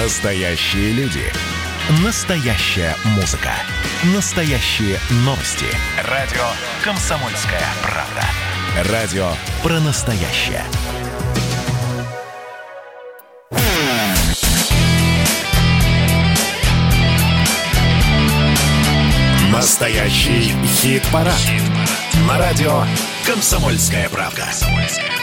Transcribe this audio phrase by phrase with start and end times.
[0.00, 1.24] Настоящие люди.
[2.04, 3.50] Настоящая музыка.
[4.14, 5.66] Настоящие новости.
[6.04, 6.44] Радио
[6.84, 8.92] «Комсомольская правда».
[8.92, 9.28] Радио
[9.60, 10.62] про настоящее.
[19.50, 21.34] Настоящий хит-парад.
[21.34, 21.62] Хит
[22.28, 22.84] На радио
[23.26, 24.44] «Комсомольская правда».
[24.44, 25.17] «Комсомольская правда».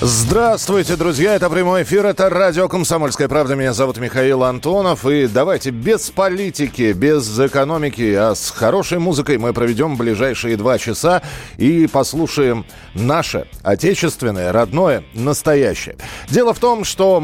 [0.00, 1.34] Здравствуйте, друзья!
[1.34, 3.56] Это прямой эфир, это радио «Комсомольская правда».
[3.56, 5.04] Меня зовут Михаил Антонов.
[5.04, 11.20] И давайте без политики, без экономики, а с хорошей музыкой мы проведем ближайшие два часа
[11.56, 12.64] и послушаем
[12.94, 15.96] наше, отечественное, родное, настоящее.
[16.28, 17.20] Дело в том, что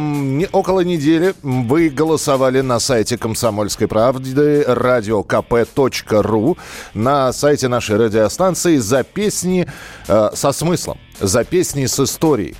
[0.50, 6.58] около недели вы голосовали на сайте «Комсомольской правды» радиокп.ру
[6.92, 9.68] на сайте нашей радиостанции за песни
[10.08, 12.56] э, со смыслом за песни с историей.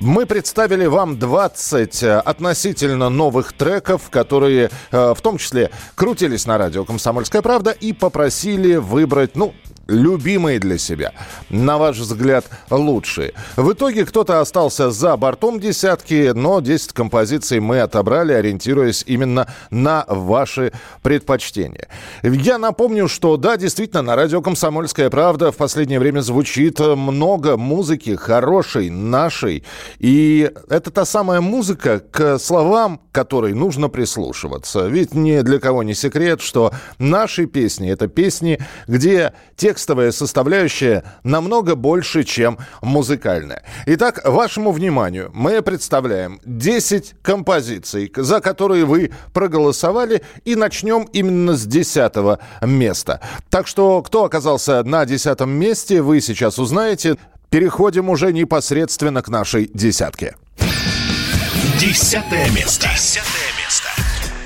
[0.00, 6.56] Мы представили вам 20 э, относительно новых треков, которые э, в том числе крутились на
[6.56, 9.54] радио «Комсомольская правда» и попросили выбрать, ну,
[9.88, 11.12] любимые для себя,
[11.48, 13.32] на ваш взгляд, лучшие.
[13.56, 20.04] В итоге кто-то остался за бортом десятки, но 10 композиций мы отобрали, ориентируясь именно на
[20.06, 20.72] ваши
[21.02, 21.88] предпочтения.
[22.22, 28.14] Я напомню, что да, действительно, на радио «Комсомольская правда» в последнее время звучит много музыки
[28.14, 29.64] хорошей, нашей.
[29.98, 34.86] И это та самая музыка, к словам которой нужно прислушиваться.
[34.86, 41.04] Ведь ни для кого не секрет, что наши песни— это песни, где текст текстовая составляющая
[41.22, 43.62] намного больше, чем музыкальная.
[43.86, 51.64] Итак, вашему вниманию мы представляем 10 композиций, за которые вы проголосовали, и начнем именно с
[51.64, 53.20] 10 места.
[53.50, 57.16] Так что, кто оказался на 10 месте, вы сейчас узнаете.
[57.48, 60.34] Переходим уже непосредственно к нашей десятке.
[61.78, 62.88] Десятое место.
[62.92, 63.47] Десятое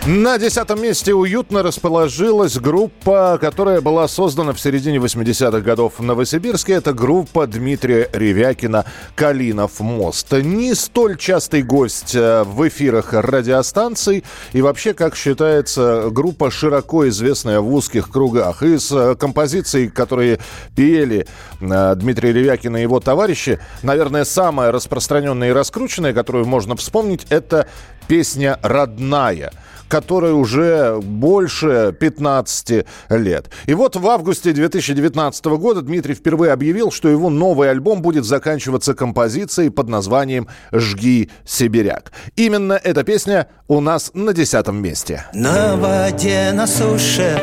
[0.04, 6.72] на десятом месте уютно расположилась группа, которая была создана в середине 80-х годов в Новосибирске.
[6.72, 10.32] Это группа Дмитрия Ревякина «Калинов мост».
[10.32, 14.24] Не столь частый гость э, в эфирах радиостанций.
[14.52, 18.64] И вообще, как считается, группа широко известная в узких кругах.
[18.64, 20.40] Из э, композиций, которые
[20.74, 21.28] пели
[21.60, 27.68] э, Дмитрий Ревякин и его товарищи, наверное, самая распространенная и раскрученная, которую можно вспомнить, это
[28.08, 29.52] песня «Родная»
[29.92, 33.50] которой уже больше 15 лет.
[33.66, 38.94] И вот в августе 2019 года Дмитрий впервые объявил, что его новый альбом будет заканчиваться
[38.94, 42.12] композицией под названием «Жги, сибиряк».
[42.36, 45.26] Именно эта песня у нас на десятом месте.
[45.34, 47.36] На воде, на суше,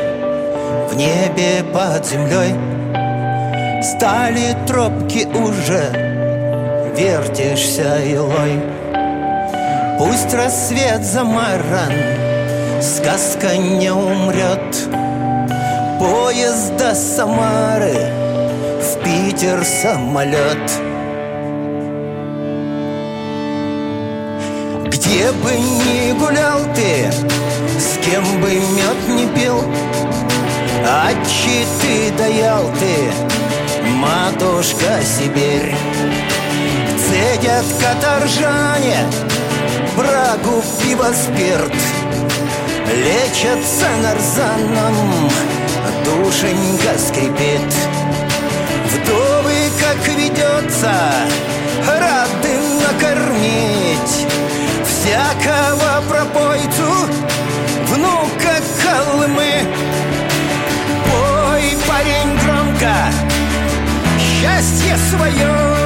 [0.90, 2.52] в небе под землей
[3.80, 5.84] Стали тропки уже,
[6.98, 8.60] вертишься илой
[10.00, 12.39] Пусть рассвет замаран
[12.82, 14.88] сказка не умрет.
[15.98, 18.10] Поезд до Самары,
[18.80, 20.58] в Питер самолет.
[24.86, 27.12] Где бы ни гулял ты,
[27.78, 29.62] с кем бы мед не пил
[30.86, 31.10] А
[31.40, 35.74] ты даял ты, матушка Сибирь.
[36.96, 39.04] Цедят каторжане,
[39.96, 41.74] брагу, пиво, спирт—
[42.86, 45.30] Лечатся нарзаном,
[46.04, 47.74] душенька скрипит.
[48.92, 50.94] Вдовы, как ведется,
[51.86, 54.26] рады накормить.
[54.84, 56.90] Всякого пропойцу,
[57.88, 59.62] внука Колымы.
[61.04, 62.94] Пой, парень, громко,
[64.18, 65.80] счастье свое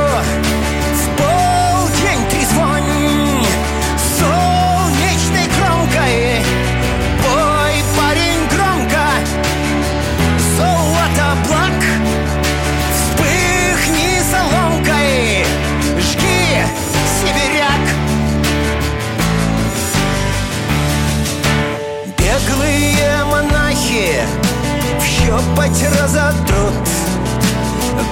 [25.35, 26.75] щепать разотрут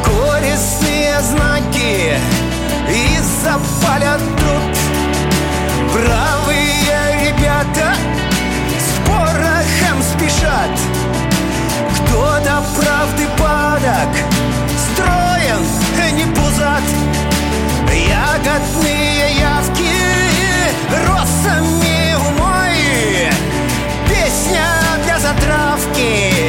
[0.04, 2.18] Горестные знаки
[2.88, 4.78] и запалят труд.
[5.92, 7.94] Бравые ребята
[8.78, 10.70] с порохом спешат.
[11.96, 14.14] Кто до правды падок,
[14.92, 15.66] строен
[16.16, 16.82] не пузат.
[17.92, 19.92] Ягодные явки
[21.06, 23.30] росами умой.
[24.08, 24.64] Песня
[25.04, 26.42] для затравки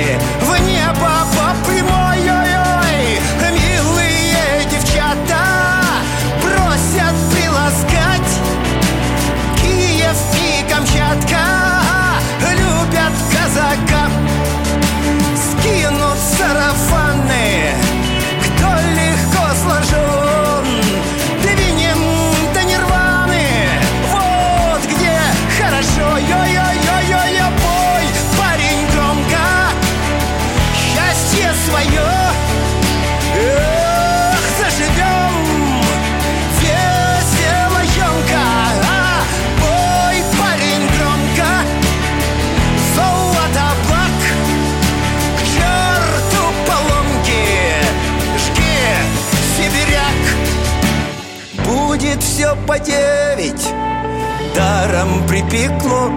[55.53, 56.11] припекло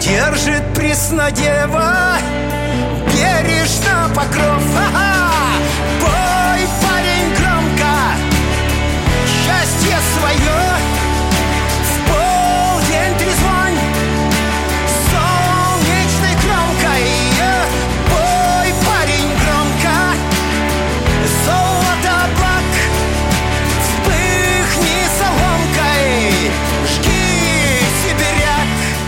[0.00, 2.18] Держит преснодева
[3.06, 5.11] Бережно покров Ага!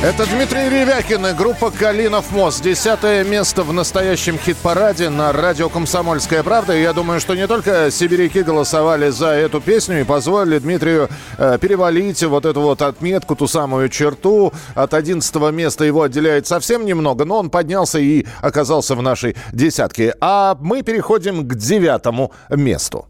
[0.04, 2.62] Это Дмитрий Ревякин и группа «Калинов мост».
[2.62, 6.76] Десятое место в настоящем хит-параде на радио «Комсомольская правда».
[6.76, 11.08] И я думаю, что не только сибиряки голосовали за эту песню и позволили Дмитрию
[11.38, 14.52] э, перевалить вот эту вот отметку, ту самую черту.
[14.74, 20.14] От одиннадцатого места его отделяет совсем немного, но он поднялся и оказался в нашей десятке.
[20.20, 23.08] А мы переходим к девятому месту.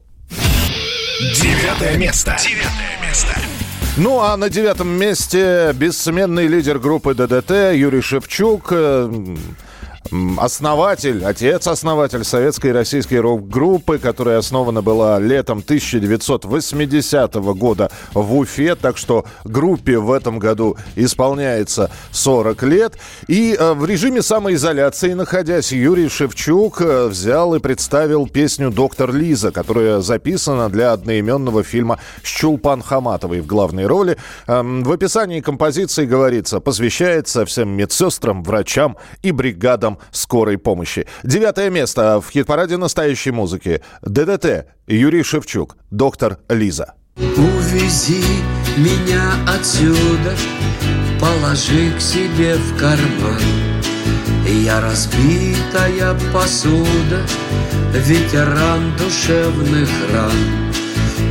[1.18, 2.36] Девятое место.
[2.40, 3.34] Девятое место.
[3.96, 8.72] Ну а на девятом месте бессменный лидер группы ДДТ Юрий Шевчук.
[10.38, 18.74] Основатель, отец-основатель советской и российской рок-группы, которая основана была летом 1980 года в Уфе.
[18.74, 22.98] Так что группе в этом году исполняется 40 лет.
[23.28, 29.52] И э, в режиме самоизоляции, находясь, Юрий Шевчук э, взял и представил песню «Доктор Лиза»,
[29.52, 34.18] которая записана для одноименного фильма с Чулпан Хаматовой в главной роли.
[34.46, 41.06] Эм, В описании композиции говорится, посвящается всем медсестрам, врачам и бригадам скорой помощи.
[41.22, 43.82] Девятое место в хит-параде настоящей музыки.
[44.02, 44.66] ДДТ.
[44.86, 45.76] Юрий Шевчук.
[45.90, 46.94] Доктор Лиза.
[47.16, 48.24] Увези
[48.76, 50.34] меня отсюда,
[51.20, 53.40] положи к себе в карман.
[54.46, 57.22] Я разбитая посуда,
[57.92, 60.72] ветеран душевных ран.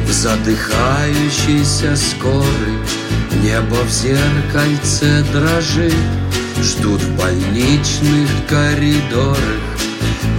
[0.08, 2.78] В задыхающейся скорой
[3.44, 5.94] небо в зеркальце дрожит,
[6.64, 9.38] Ждут в больничных коридорах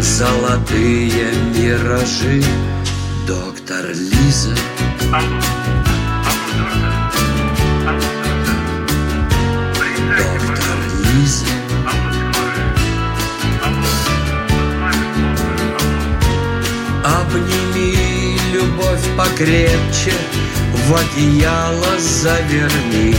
[0.01, 2.43] золотые миражи.
[3.29, 4.57] Доктор Лиза,
[10.17, 10.79] доктор
[11.13, 11.47] Лиза.
[17.05, 20.15] Обними любовь покрепче,
[20.73, 23.15] в одеяло заверни,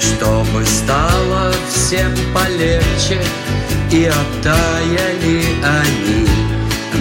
[0.00, 3.22] Чтобы стало всем полегче
[3.90, 6.28] и оттаяли они.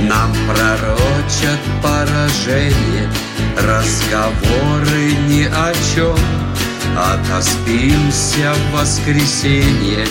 [0.08, 3.10] Нам пророчат поражение,
[3.58, 6.18] разговоры ни о чем,
[6.98, 10.08] Отоспимся в воскресенье,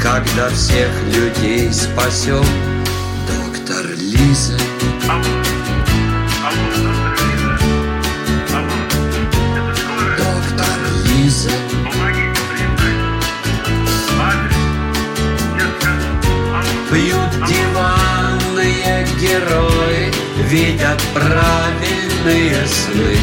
[0.00, 2.71] когда всех людей спасем.
[19.22, 20.10] Герои,
[20.48, 23.16] видят правильные сны.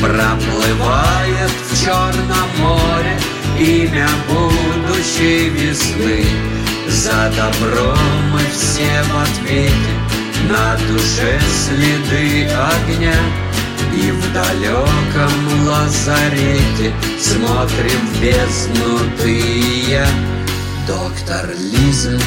[0.00, 3.18] Проплывает в Черном море
[3.58, 6.24] имя будущей весны.
[6.88, 7.96] За добро
[8.32, 9.92] мы все в ответе,
[10.48, 13.16] на душе следы огня.
[13.94, 20.06] И в далеком лазарете смотрим в бездну ты и я.
[20.86, 22.18] Доктор Лиза,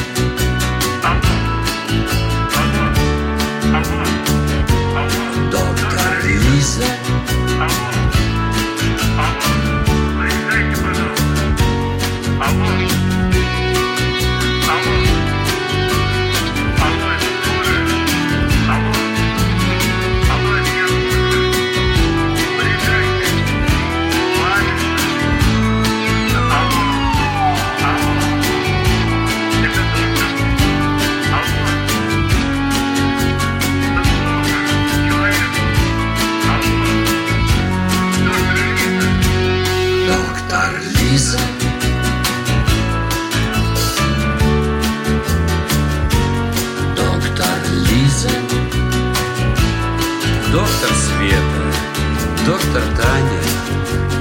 [52.74, 53.40] доктор Таня,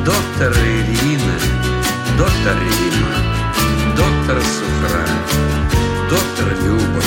[0.06, 1.34] доктор Ирина,
[2.18, 3.16] доктор Рима,
[3.98, 5.06] доктор Сухра,
[6.08, 7.02] доктор Люба,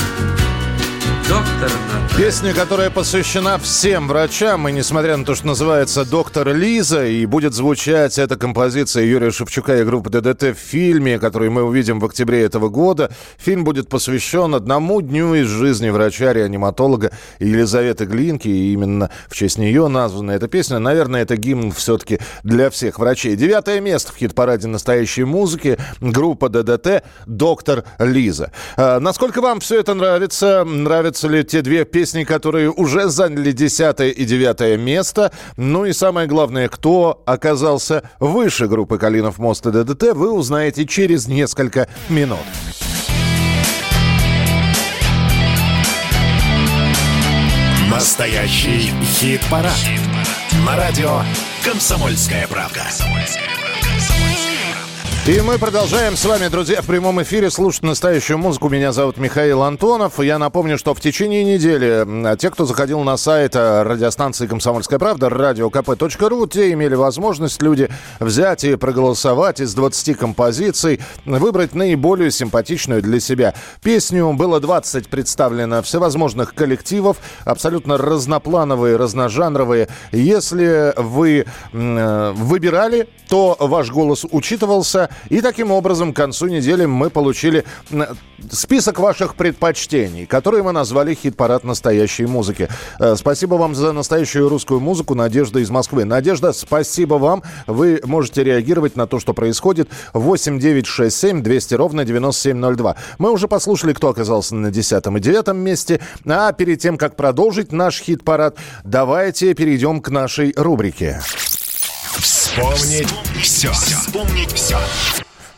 [1.28, 1.95] доктор Наталья.
[2.16, 7.52] Песня, которая посвящена всем врачам, и несмотря на то, что называется «Доктор Лиза», и будет
[7.52, 12.42] звучать эта композиция Юрия Шевчука и группы ДДТ в фильме, который мы увидим в октябре
[12.42, 13.12] этого года.
[13.36, 19.86] Фильм будет посвящен одному дню из жизни врача-реаниматолога Елизаветы Глинки, и именно в честь нее
[19.88, 20.78] названа эта песня.
[20.78, 23.36] Наверное, это гимн все-таки для всех врачей.
[23.36, 25.76] Девятое место в хит-параде настоящей музыки.
[26.00, 28.52] Группа ДДТ «Доктор Лиза».
[28.78, 30.64] А, насколько вам все это нравится?
[30.64, 35.32] Нравятся ли те две песни, которые уже заняли десятое и девятое место?
[35.56, 41.26] Ну и самое главное, кто оказался выше группы «Калинов мост» и ДДТ, вы узнаете через
[41.26, 42.38] несколько минут.
[47.90, 49.72] Настоящий хит-парад.
[50.66, 51.20] На радио
[51.64, 52.82] «Комсомольская правда».
[55.28, 58.68] И мы продолжаем с вами, друзья, в прямом эфире слушать настоящую музыку.
[58.68, 60.20] Меня зовут Михаил Антонов.
[60.20, 65.26] Я напомню, что в течение недели те, кто заходил на сайт э, радиостанции «Комсомольская правда»,
[65.26, 67.90] radiokp.ru, те имели возможность, люди,
[68.20, 73.52] взять и проголосовать из 20 композиций, выбрать наиболее симпатичную для себя
[73.82, 74.32] песню.
[74.32, 79.88] Было 20 представлено всевозможных коллективов, абсолютно разноплановые, разножанровые.
[80.12, 87.10] Если вы э, выбирали, то ваш голос учитывался, и таким образом к концу недели мы
[87.10, 87.64] получили
[88.50, 92.68] список ваших предпочтений, которые мы назвали «Хит-парад настоящей музыки».
[92.98, 95.14] Э, спасибо вам за настоящую русскую музыку.
[95.14, 96.04] Надежда из Москвы.
[96.04, 97.42] Надежда, спасибо вам.
[97.66, 99.88] Вы можете реагировать на то, что происходит.
[100.12, 102.96] 8 9 6 7 200 ровно 9702.
[103.18, 106.00] Мы уже послушали, кто оказался на 10 и 9 месте.
[106.26, 111.20] А перед тем, как продолжить наш хит-парад, давайте перейдем к нашей рубрике.
[112.18, 113.08] Вспомнить
[113.42, 113.70] все.
[113.72, 114.78] Вспомнить все.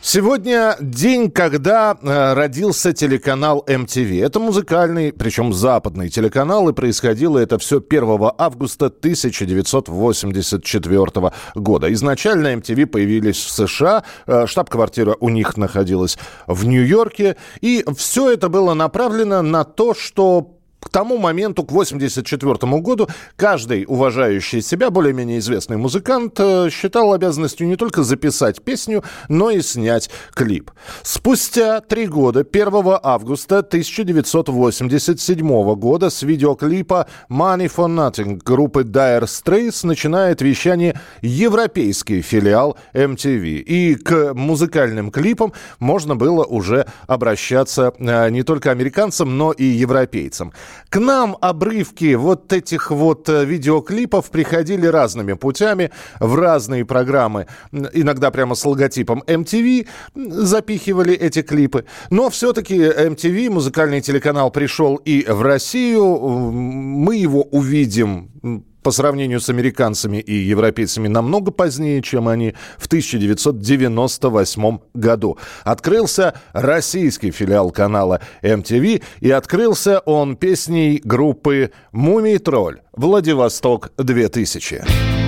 [0.01, 4.25] Сегодня день, когда э, родился телеканал MTV.
[4.25, 11.93] Это музыкальный, причем западный телеканал, и происходило это все 1 августа 1984 года.
[11.93, 18.49] Изначально MTV появились в США, э, штаб-квартира у них находилась в Нью-Йорке, и все это
[18.49, 25.39] было направлено на то, что к тому моменту, к 1984 году, каждый уважающий себя, более-менее
[25.39, 30.71] известный музыкант, э, считал обязанностью не только записать песню, но и снять клип.
[31.03, 39.85] Спустя три года, 1 августа 1987 года, с видеоклипа «Money for Nothing» группы Dire Straits
[39.85, 43.59] начинает вещание европейский филиал MTV.
[43.59, 50.53] И к музыкальным клипам можно было уже обращаться э, не только американцам, но и европейцам.
[50.89, 57.47] К нам обрывки вот этих вот э, видеоклипов приходили разными путями в разные программы.
[57.71, 61.85] Иногда прямо с логотипом MTV запихивали эти клипы.
[62.09, 66.17] Но все-таки MTV, музыкальный телеканал, пришел и в Россию.
[66.51, 74.79] Мы его увидим по сравнению с американцами и европейцами намного позднее, чем они в 1998
[74.95, 75.37] году.
[75.63, 85.18] Открылся российский филиал канала MTV, и открылся он песней группы «Мумий Тролль» «Владивосток 2000».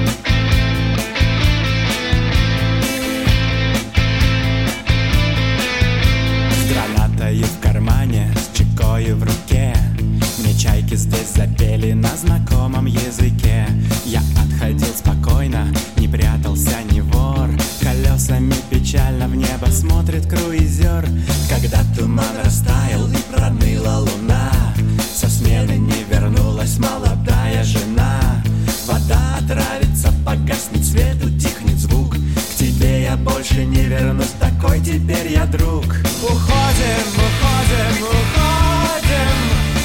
[33.21, 35.85] Больше не вернусь, такой теперь я друг.
[36.23, 39.35] Уходим, уходим, уходим.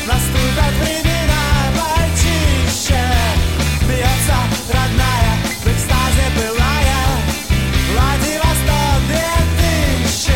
[0.07, 1.45] Наступят времена
[1.77, 3.03] почище.
[3.89, 4.39] Бьется
[4.73, 7.05] родная, в экстазе былая
[7.93, 10.33] Владивосток 2000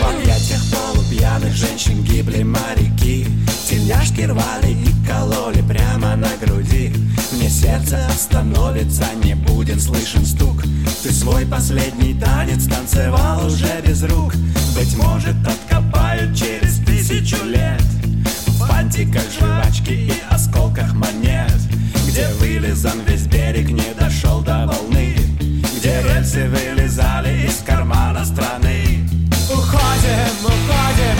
[0.00, 3.26] В объятиях полупьяных женщин гибли моряки.
[3.68, 6.79] Тельняшки рвали и кололи прямо на груди
[7.50, 10.62] сердце остановится, не будет слышен стук.
[11.02, 14.34] Ты свой последний танец танцевал уже без рук.
[14.74, 17.82] Быть может откопают через тысячу лет.
[18.46, 21.60] В фантиках жвачки и осколках монет.
[22.06, 25.16] Где вылезан весь берег, не дошел до волны.
[25.76, 29.08] Где рельсы вылезали из кармана страны.
[29.50, 31.19] Уходим, уходим,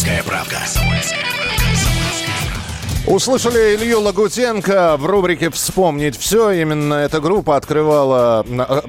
[0.00, 0.56] «Комсомольская правка».
[3.06, 6.52] Услышали Илью Лагутенко в рубрике «Вспомнить все».
[6.52, 8.82] Именно эта группа открывала э,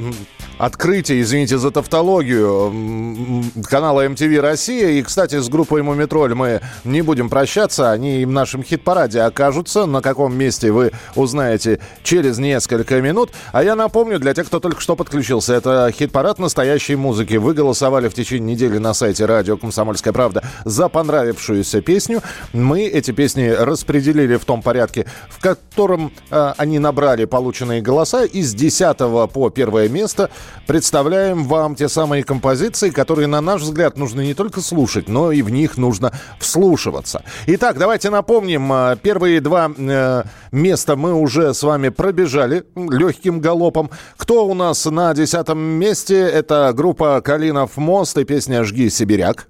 [0.57, 4.89] открытие, извините за тавтологию, канала MTV Россия.
[4.89, 7.91] И, кстати, с группой Мумитроль мы не будем прощаться.
[7.91, 9.85] Они в нашем хит-параде окажутся.
[9.85, 13.31] На каком месте вы узнаете через несколько минут.
[13.51, 17.35] А я напомню, для тех, кто только что подключился, это хит-парад настоящей музыки.
[17.35, 22.21] Вы голосовали в течение недели на сайте радио «Комсомольская правда» за понравившуюся песню.
[22.53, 28.23] Мы эти песни распределили в том порядке, в котором э, они набрали полученные голоса.
[28.25, 28.97] Из 10
[29.31, 30.29] по первое место
[30.67, 35.41] представляем вам те самые композиции, которые, на наш взгляд, нужно не только слушать, но и
[35.41, 37.23] в них нужно вслушиваться.
[37.47, 43.89] Итак, давайте напомним, э, первые два э, места мы уже с вами пробежали легким галопом.
[44.17, 46.19] Кто у нас на десятом месте?
[46.19, 49.47] Это группа «Калинов мост» и песня «Жги, сибиряк».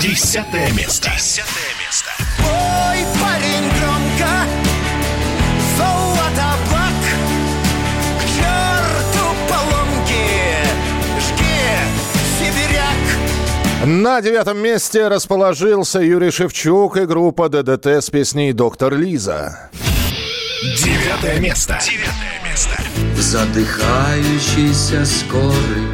[0.00, 1.10] Десятое место.
[1.10, 1.67] Десятое
[13.86, 19.70] На девятом месте расположился Юрий Шевчук и группа ДДТ с песней «Доктор Лиза».
[20.82, 21.78] Девятое место.
[21.80, 22.76] Девятое место.
[23.16, 25.86] Задыхающийся скорый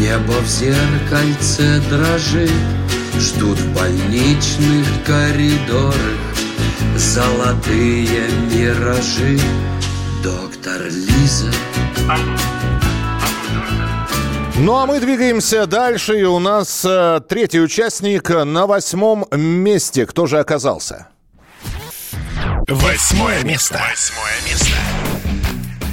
[0.00, 2.50] Небо в зеркальце дрожит
[3.18, 5.94] Ждут в больничных коридорах
[6.96, 9.40] Золотые миражи
[10.22, 11.50] Доктор Лиза
[14.58, 20.06] Ну а мы двигаемся дальше, и у нас э, третий участник на восьмом месте.
[20.06, 21.08] Кто же оказался?
[22.66, 23.78] Восьмое место.
[23.90, 24.76] Восьмое место.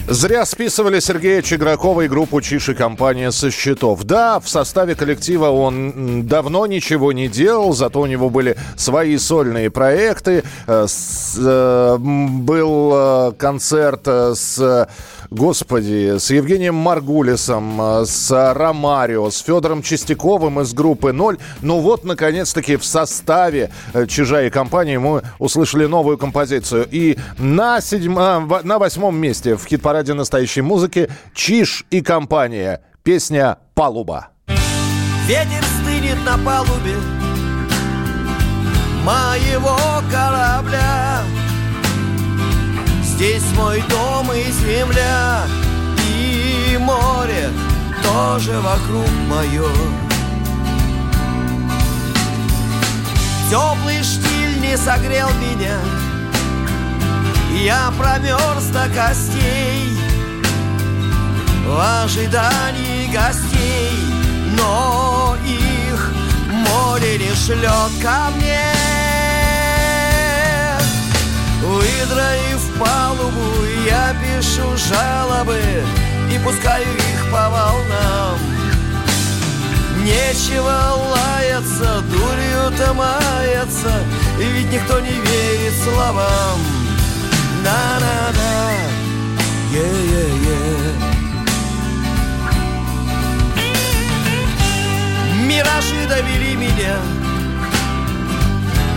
[0.07, 4.03] Зря списывали Сергея Чигракова и группу Чиши компания со счетов.
[4.03, 9.69] Да, в составе коллектива он давно ничего не делал, зато у него были свои сольные
[9.71, 10.43] проекты.
[10.67, 14.89] Э, с- э, был э, концерт э, с,
[15.31, 21.37] господи, с Евгением Маргулисом, с Ромарио, с Федором Чистяковым из группы «Ноль».
[21.61, 23.71] Ну вот, наконец-таки, в составе
[24.09, 26.87] Чижа и компании мы услышали новую композицию.
[26.91, 28.15] И на, седьм...
[28.15, 32.81] на восьмом месте в хит-параде настоящей музыки Чиж и компания.
[33.03, 34.29] Песня «Палуба».
[35.27, 36.95] Ветер стынет на палубе
[39.03, 39.77] моего
[40.11, 41.21] корабля.
[43.03, 45.43] Здесь мой дом и земля,
[46.09, 47.49] и море
[48.03, 49.69] тоже вокруг мое.
[53.49, 55.77] Теплый штиль не согрел меня,
[57.53, 59.97] я промерз до костей
[61.65, 63.91] в ожидании гостей,
[64.57, 66.11] но их
[66.49, 68.59] море не шлет ко мне.
[71.61, 75.59] Выдроив палубу, я пишу жалобы
[76.31, 78.37] и пускаю их по волнам.
[80.03, 83.91] Нечего лаяться, дурью-то маяться,
[84.37, 86.82] ведь никто не верит словам.
[95.47, 96.97] Миражи довели меня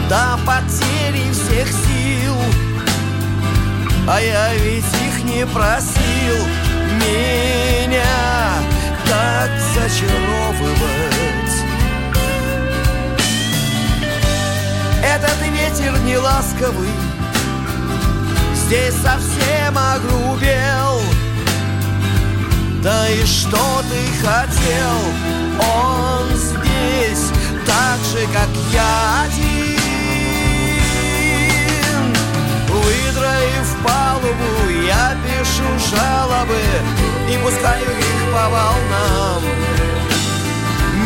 [0.09, 2.35] до потери всех сил.
[4.09, 6.47] А я ведь их не просил.
[7.01, 8.05] Меня
[9.09, 10.77] так зачаровывать.
[15.05, 16.89] Этот ветер не ласковый
[18.67, 21.01] Здесь совсем огрубел
[22.87, 24.99] да и что ты хотел?
[25.59, 27.33] Он здесь
[27.67, 29.77] так же, как я один.
[32.69, 36.63] Выдроив палубу, я пишу жалобы
[37.29, 39.43] и пускаю их по волнам.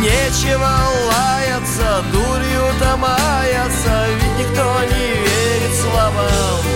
[0.01, 0.73] Нечего
[1.09, 6.70] лаяться, дурью-то маяться, ведь никто не верит словам.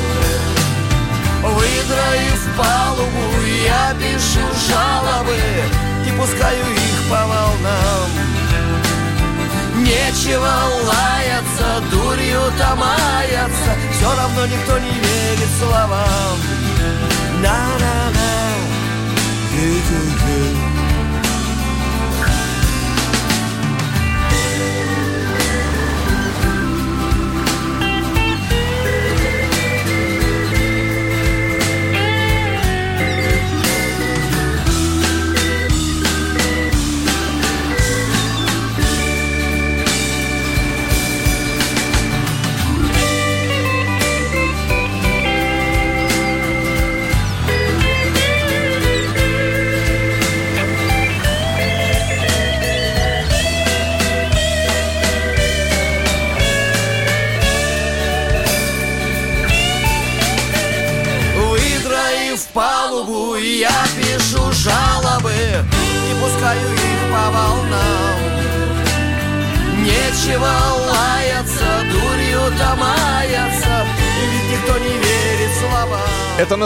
[1.53, 5.38] Выдроив палубу, я пишу жалобы
[6.08, 8.10] И пускаю их по волнам.
[9.77, 10.51] Нечего
[10.88, 16.39] лаяться, дурью-то маяться Все равно никто не верит словам.
[17.41, 18.36] На-на-на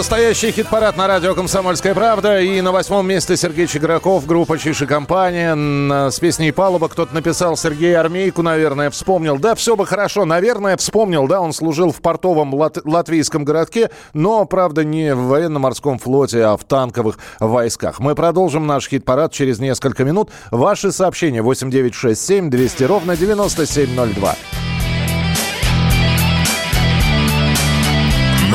[0.10, 2.42] настоящий хит-парад на радио «Комсомольская правда».
[2.42, 6.10] И на восьмом месте Сергей Чиграков, группа «Чиши компания».
[6.10, 9.38] С песней «Палуба» кто-то написал Сергей Армейку, наверное, вспомнил.
[9.38, 11.28] Да, все бы хорошо, наверное, вспомнил.
[11.28, 16.58] Да, он служил в портовом лат- латвийском городке, но, правда, не в военно-морском флоте, а
[16.58, 18.00] в танковых войсках.
[18.00, 20.32] Мы продолжим наш хит-парад через несколько минут.
[20.50, 24.36] Ваши сообщения 8967 200 ровно 9702.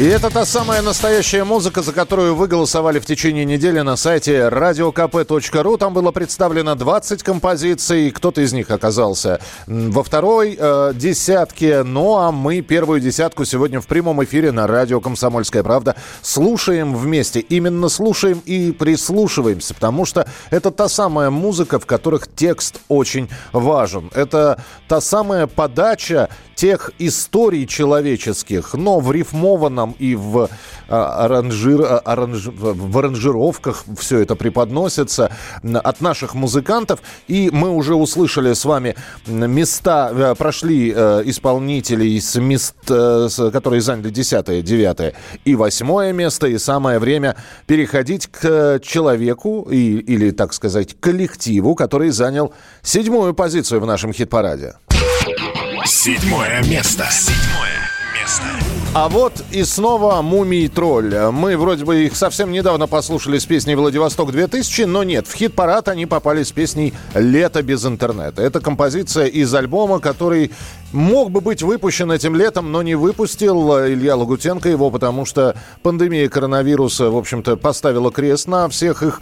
[0.00, 4.46] И это та самая настоящая музыка, за которую вы голосовали в течение недели на сайте
[4.46, 5.76] radiokp.ru.
[5.76, 8.12] Там было представлено 20 композиций.
[8.12, 11.82] Кто-то из них оказался во второй э, десятке.
[11.82, 17.40] Ну а мы первую десятку сегодня в прямом эфире на радио «Комсомольская правда» слушаем вместе.
[17.40, 24.12] Именно слушаем и прислушиваемся, потому что это та самая музыка, в которых текст очень важен.
[24.14, 30.48] Это та самая подача тех историй человеческих, но в рифмованном и в,
[30.88, 35.30] а, аранжир, а, аранж- в аранжировках все это преподносится
[35.62, 36.98] от наших музыкантов.
[37.28, 38.96] И мы уже услышали с вами
[39.28, 46.48] места, э, прошли э, исполнителей с мест, э, которые заняли 10, 9 и 8 место.
[46.48, 53.80] И самое время переходить к человеку и, или, так сказать, коллективу, который занял седьмую позицию
[53.80, 54.74] в нашем хит-параде.
[56.00, 57.08] Седьмое место.
[57.10, 57.87] Седьмое.
[58.94, 61.14] А вот и снова «Мумий тролль».
[61.30, 66.06] Мы вроде бы их совсем недавно послушали с песней «Владивосток-2000», но нет, в хит-парад они
[66.06, 68.42] попали с песней «Лето без интернета».
[68.42, 70.50] Это композиция из альбома, который
[70.92, 76.28] мог бы быть выпущен этим летом, но не выпустил Илья Лагутенко его, потому что пандемия
[76.28, 79.20] коронавируса, в общем-то, поставила крест на всех их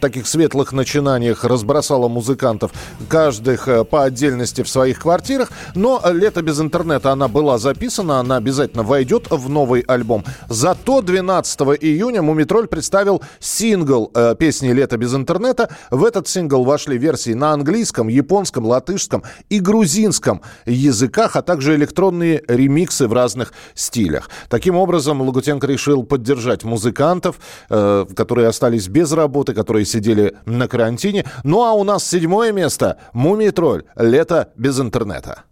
[0.00, 2.70] таких светлых начинаниях, разбросала музыкантов,
[3.08, 5.50] каждых э, по отдельности в своих квартирах.
[5.74, 10.22] Но «Лето без интернета» она была записана, она обязательно войдет в новый альбом.
[10.50, 15.70] Зато 12 июня Мумитроль представил сингл э, песни «Лето без интернета».
[15.90, 22.42] В этот сингл вошли версии на английском, японском, латышском и грузинском языках, а также электронные
[22.46, 24.28] ремиксы в разных стилях.
[24.50, 27.36] Таким образом, Лагутенко решил поддержать музыкантов,
[27.70, 31.24] э, которые остались без работы, которые сидели на карантине.
[31.44, 33.84] Ну а у нас седьмое место «Мумий-тролль.
[33.96, 35.44] Лето без интернета».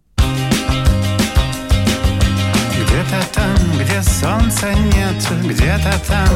[3.10, 6.28] Где-то там, где солнца нет, где-то там.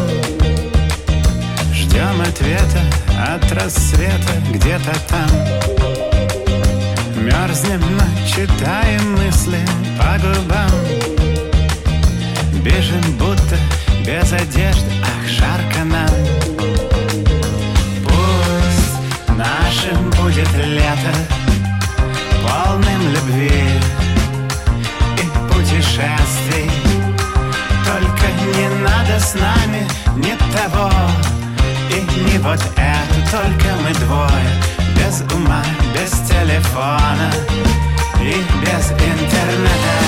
[1.73, 2.81] Ждем ответа
[3.17, 5.31] от рассвета, где-то там.
[7.23, 9.61] Мерзнем, но читаем мысли
[9.97, 10.69] по губам.
[12.65, 13.57] Бежим, будто
[14.05, 16.11] без одежды, ах, жарко нам.
[18.03, 21.15] Пусть нашим будет лето
[22.43, 23.71] Полным любви
[25.23, 26.44] и путешествий
[29.15, 30.91] надо с нами ни того.
[31.91, 34.51] И не вот это Только мы двое,
[34.97, 35.63] без ума,
[35.95, 37.31] без телефона
[38.21, 40.04] и без интернета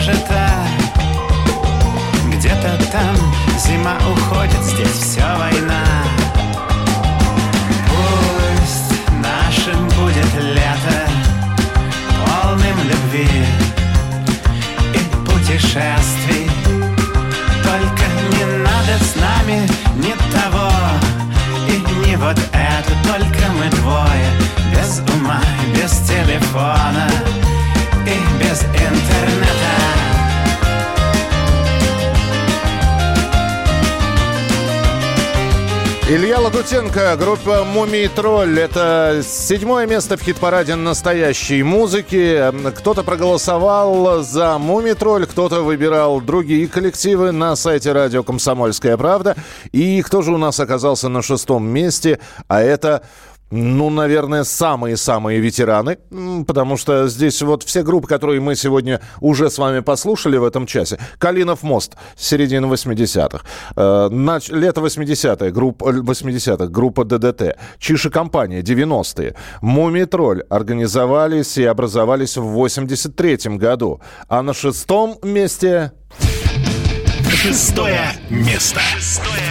[0.00, 0.48] прожита
[2.32, 3.16] Где-то там
[3.58, 5.84] зима уходит, здесь все война
[7.88, 11.06] Пусть нашим будет лето
[12.24, 13.44] Полным любви
[14.94, 16.50] и путешествий.
[17.62, 20.70] Только не надо с нами ни того
[21.68, 22.92] и не вот это.
[23.04, 24.30] Только мы двое,
[24.72, 25.40] без ума,
[25.74, 27.09] без телефона
[36.12, 38.58] Илья Лагутенко, группа «Мумий Тролль».
[38.58, 42.52] Это седьмое место в хит-параде настоящей музыки.
[42.74, 49.36] Кто-то проголосовал за «Мумий Тролль», кто-то выбирал другие коллективы на сайте радио «Комсомольская правда».
[49.70, 52.18] И кто же у нас оказался на шестом месте?
[52.48, 53.04] А это
[53.50, 55.98] ну, наверное, самые-самые ветераны,
[56.46, 60.66] потому что здесь вот все группы, которые мы сегодня уже с вами послушали в этом
[60.66, 60.98] часе.
[61.18, 63.44] Калинов мост, середина 80-х.
[63.76, 64.08] Э,
[64.50, 67.56] лето 80-х, группа, 80-х, группа ДДТ.
[67.78, 69.34] Чиша компания, 90-е.
[69.60, 74.00] Мумитроль организовались и образовались в 83-м году.
[74.28, 75.92] А на шестом месте...
[77.42, 78.80] Шестое место.
[78.80, 79.49] Шестое.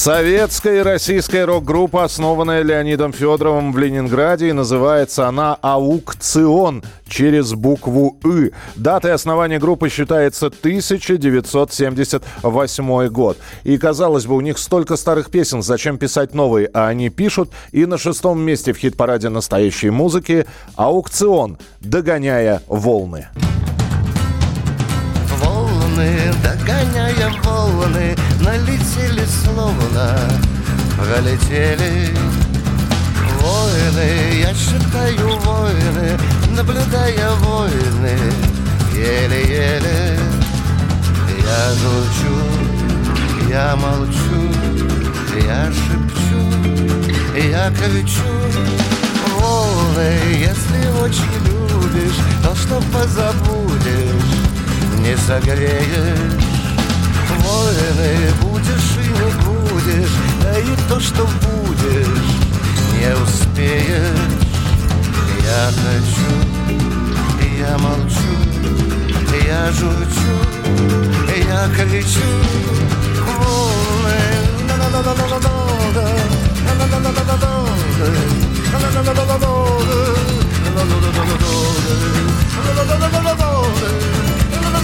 [0.00, 8.16] Советская и российская рок-группа, основанная Леонидом Федоровым в Ленинграде, и называется она «Аукцион» через букву
[8.24, 8.52] «ы».
[8.76, 13.36] Датой основания группы считается 1978 год.
[13.64, 16.70] И, казалось бы, у них столько старых песен, зачем писать новые?
[16.72, 23.28] А они пишут, и на шестом месте в хит-параде настоящей музыки «Аукцион», догоняя волны.
[23.34, 23.59] Волны,
[26.42, 30.18] догоняя волны, налетели словно
[30.96, 32.14] пролетели
[33.40, 36.18] Воины, я считаю воины,
[36.54, 38.18] наблюдая войны
[38.94, 40.18] Еле-еле.
[41.42, 42.34] Я звучу,
[43.48, 44.42] я молчу,
[45.46, 46.40] я шепчу,
[47.34, 48.30] я кричу.
[49.38, 53.89] Волны, если очень любишь, то что позабудешь,
[55.10, 56.44] не согреешь
[57.38, 62.30] Воины будешь и не будешь, да и то, что будешь,
[62.92, 64.18] не успеешь.
[65.42, 66.30] Я хочу,
[67.58, 68.32] я молчу,
[69.46, 70.34] я журчу,
[71.48, 72.28] я кричу.
[73.38, 74.30] Волны,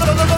[0.06, 0.36] волны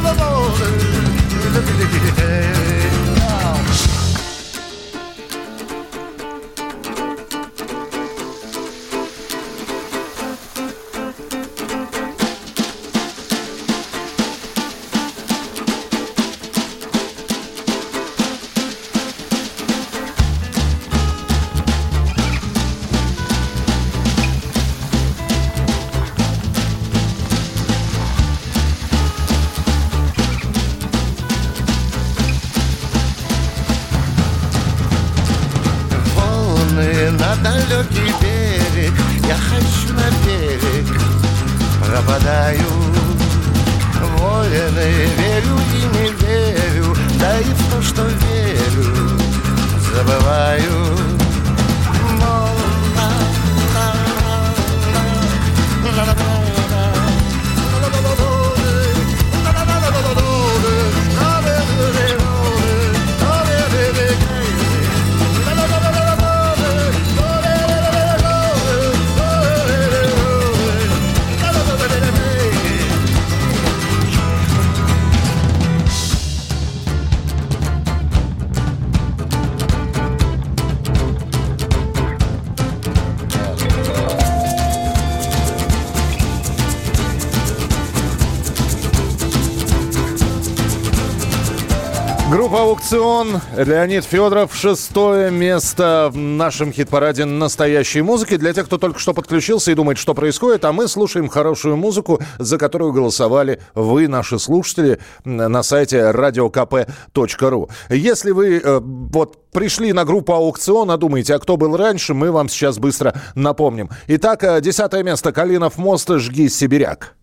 [92.88, 98.38] «Аукцион», Леонид Федоров, шестое место в нашем хит-параде настоящей музыки.
[98.38, 102.18] Для тех, кто только что подключился и думает, что происходит, а мы слушаем хорошую музыку,
[102.38, 107.70] за которую голосовали вы, наши слушатели, на сайте radiokp.ru.
[107.90, 112.32] Если вы э, вот пришли на группу «Аукцион», а думаете, а кто был раньше, мы
[112.32, 113.90] вам сейчас быстро напомним.
[114.06, 117.16] Итак, э, десятое место, Калинов мост, «Жги сибиряк».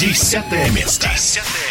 [0.00, 1.08] Десятое место.
[1.14, 1.63] Десятое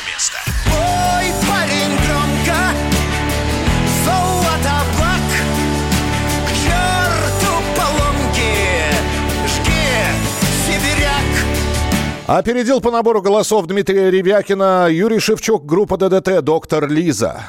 [12.28, 17.42] Опередил по набору голосов Дмитрия Ревякина Юрий Шевчук, группа ДДТ, доктор Лиза.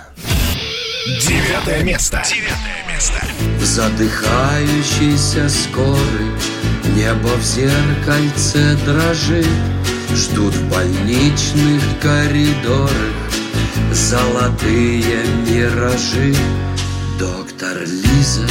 [1.07, 2.23] Девятое место.
[2.29, 3.21] Девятое место.
[3.61, 6.33] Задыхающийся скорый
[6.97, 9.47] Небо в зеркальце дрожит
[10.13, 12.91] Ждут в больничных коридорах
[13.93, 16.35] Золотые миражи
[17.19, 18.47] Доктор Лиза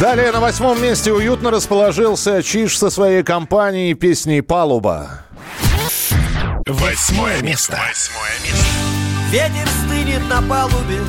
[0.00, 5.22] Далее на восьмом месте уютно расположился Чиш со своей компанией песней «Палуба».
[6.66, 7.78] Восьмое место.
[7.88, 8.82] Восьмое место.
[9.32, 11.00] Ветер стынет на палубе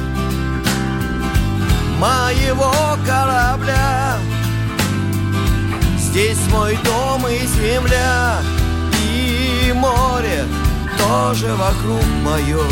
[2.00, 2.72] Моего
[3.06, 4.18] корабля
[5.98, 8.38] Здесь мой дом и земля
[9.14, 10.46] И море
[10.98, 12.64] тоже вокруг мое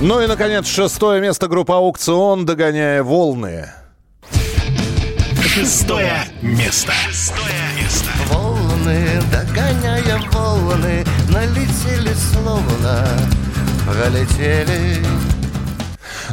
[0.00, 3.70] Ну и, наконец, шестое место группа «Аукцион», догоняя волны.
[5.54, 6.92] Шестое место.
[7.06, 8.08] Шестое место.
[8.30, 13.06] Волны, догоняя волны, налетели словно,
[13.86, 15.04] пролетели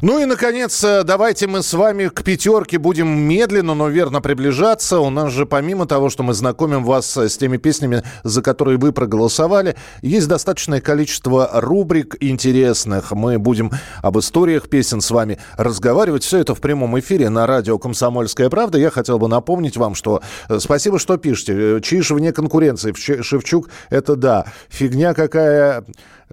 [0.01, 4.99] ну и, наконец, э, давайте мы с вами к пятерке будем медленно, но верно приближаться.
[4.99, 8.91] У нас же, помимо того, что мы знакомим вас с теми песнями, за которые вы
[8.91, 13.11] проголосовали, есть достаточное количество рубрик интересных.
[13.11, 16.23] Мы будем об историях песен с вами разговаривать.
[16.23, 18.77] Все это в прямом эфире на радио «Комсомольская правда».
[18.77, 21.53] Я хотел бы напомнить вам, что э, спасибо, что пишете.
[21.77, 22.93] Э, Чиж вне конкуренции.
[22.93, 24.45] Шевчук– это да.
[24.69, 25.81] Фигня какая Э,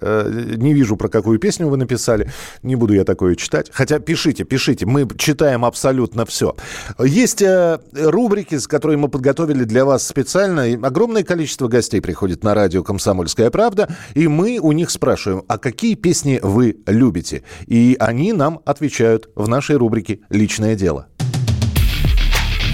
[0.01, 2.31] не вижу, про какую песню вы написали.
[2.63, 3.71] Не буду я такое читать.
[3.73, 4.87] Хотя пишите, пишите.
[4.87, 6.55] Мы читаем абсолютно все.
[6.99, 10.65] Есть э, рубрики, с которыми мы подготовили для вас специально.
[10.87, 13.89] Огромное количество гостей приходит на радио «Комсомольская правда».
[14.15, 17.43] И мы у них спрашиваем, а какие песни вы любите?
[17.67, 21.07] И они нам отвечают в нашей рубрике «Личное дело».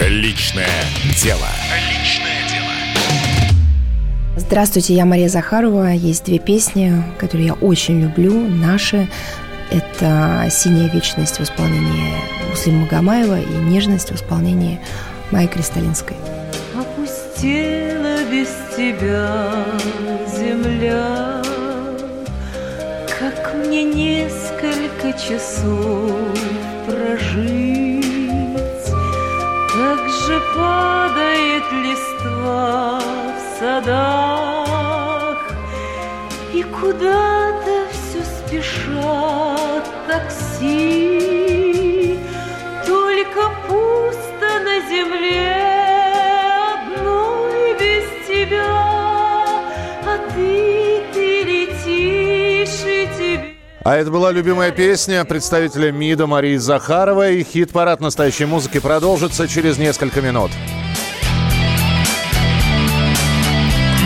[0.01, 0.85] Личное
[1.23, 1.47] дело.
[4.53, 5.93] Здравствуйте, я Мария Захарова.
[5.93, 9.09] Есть две песни, которые я очень люблю, наши.
[9.71, 12.13] Это «Синяя вечность» в исполнении
[12.51, 14.79] Муслима Магомаева и «Нежность» в исполнении
[15.31, 16.19] Майи Кристалинской.
[16.79, 19.65] Опустела без тебя
[20.37, 21.43] земля,
[23.19, 26.13] Как мне несколько часов
[26.87, 28.05] прожить,
[29.73, 33.22] Как же падает листва
[33.63, 35.39] садах
[36.53, 40.99] И куда-то все спешат такси
[42.85, 45.63] Только пусто на земле
[46.75, 48.75] одной без тебя
[50.07, 53.49] А ты, ты летишь и тебе
[53.85, 57.43] а это была любимая песня представителя МИДа Марии Захаровой.
[57.43, 60.53] Хит-парад настоящей музыки продолжится через несколько минут.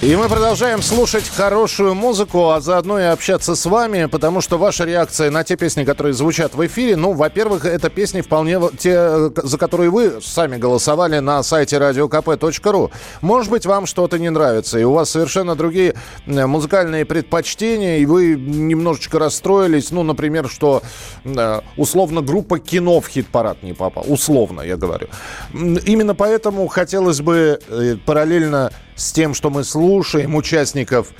[0.00, 4.84] И мы продолжаем слушать хорошую музыку, а заодно и общаться с вами, потому что ваша
[4.84, 9.58] реакция на те песни, которые звучат в эфире, ну, во-первых, это песни вполне те, за
[9.58, 12.92] которые вы сами голосовали на сайте radiokp.ru.
[13.22, 15.96] Может быть, вам что-то не нравится, и у вас совершенно другие
[16.26, 20.80] э, музыкальные предпочтения, и вы немножечко расстроились, ну, например, что
[21.24, 24.04] э, условно группа кино в хит-парад не попала.
[24.06, 25.08] Условно, я говорю.
[25.52, 31.12] Именно поэтому хотелось бы э, параллельно с тем, что мы слушаем участников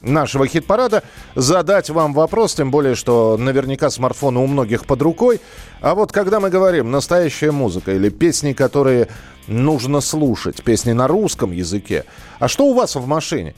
[0.00, 1.02] нашего хит-парада,
[1.34, 5.40] задать вам вопрос, тем более, что наверняка смартфоны у многих под рукой.
[5.80, 9.08] А вот когда мы говорим настоящая музыка или песни, которые
[9.46, 12.04] нужно слушать, песни на русском языке,
[12.38, 13.54] а что у вас в машине?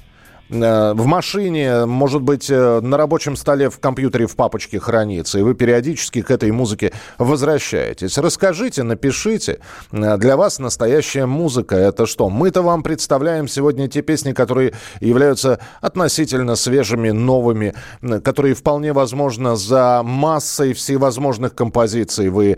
[0.49, 5.42] Э, в машине, может быть, э, на рабочем столе в компьютере в папочке хранится, и
[5.42, 8.16] вы периодически к этой музыке возвращаетесь.
[8.16, 9.59] Расскажите, напишите.
[9.90, 12.28] Э, для вас настоящая музыка– это что?
[12.28, 17.74] Мы-то вам представляем сегодня те песни, которые являются относительно свежими, новыми,
[18.22, 22.57] которые вполне возможно за массой всевозможных композиций вы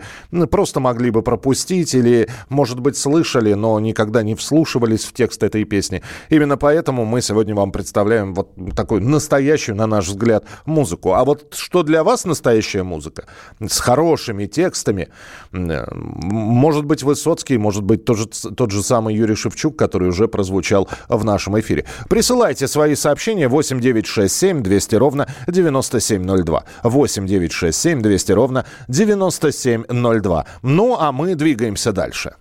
[0.51, 5.63] просто могли бы пропустить или, может быть, слышали, но никогда не вслушивались в текст этой
[5.63, 6.01] песни.
[6.29, 11.13] Именно поэтому мы сегодня вам представляем вот такую настоящую, на наш взгляд, музыку.
[11.13, 13.23] А вот что для вас настоящая музыка?
[13.65, 15.07] С хорошими текстами.
[15.53, 20.27] Э, может быть, Высоцкий, может быть, тот же, тот же самый Юрий Шевчук, который уже
[20.27, 21.85] прозвучал в нашем эфире.
[22.09, 26.63] Присылайте свои сообщения 8967 200 ровно 9702.
[26.83, 30.45] 8967 200 ровно 9702.
[30.63, 32.35] Ну, а мы двигаемся дальше.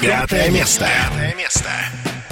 [0.00, 0.88] Пятое место.
[1.08, 1.70] Пятое место.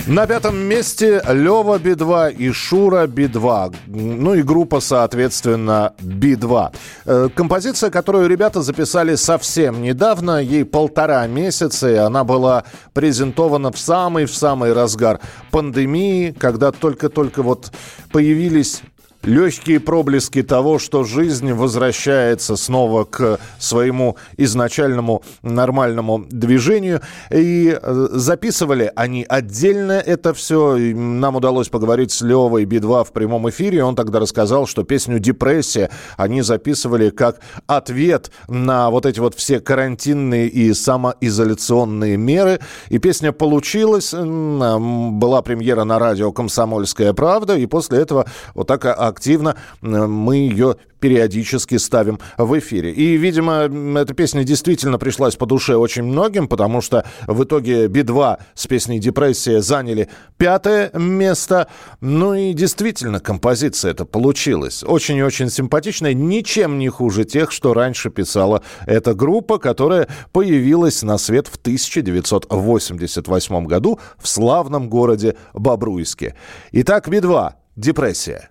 [0.06, 3.74] На пятом месте Лева Би-2 и Шура Би-2.
[3.88, 6.72] Ну и группа, соответственно, Би-2.
[7.06, 12.62] Э, композиция, которую ребята записали совсем недавно, ей полтора месяца, и она была
[12.94, 15.18] презентована в самый-в самый разгар
[15.50, 17.72] пандемии, когда только-только вот
[18.12, 18.82] появились
[19.26, 27.02] легкие проблески того, что жизнь возвращается снова к своему изначальному нормальному движению.
[27.30, 30.76] И э, записывали они отдельно это все.
[30.76, 33.84] Нам удалось поговорить с Левой Би-2 в прямом эфире.
[33.84, 39.60] Он тогда рассказал, что песню «Депрессия» они записывали как ответ на вот эти вот все
[39.60, 42.60] карантинные и самоизоляционные меры.
[42.88, 44.14] И песня получилась.
[44.14, 47.56] Была премьера на радио «Комсомольская правда».
[47.56, 48.84] И после этого вот так
[49.16, 52.92] активно мы ее периодически ставим в эфире.
[52.92, 58.38] И, видимо, эта песня действительно пришлась по душе очень многим, потому что в итоге Би-2
[58.54, 61.68] с песней «Депрессия» заняли пятое место.
[62.00, 64.82] Ну и действительно, композиция это получилась.
[64.84, 71.02] Очень и очень симпатичная, ничем не хуже тех, что раньше писала эта группа, которая появилась
[71.02, 76.34] на свет в 1988 году в славном городе Бобруйске.
[76.72, 78.50] Итак, Би-2 «Депрессия».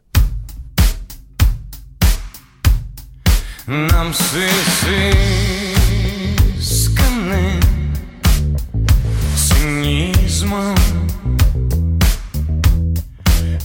[3.67, 4.35] Нам с
[6.59, 7.59] изысканным
[9.35, 10.75] цинизмом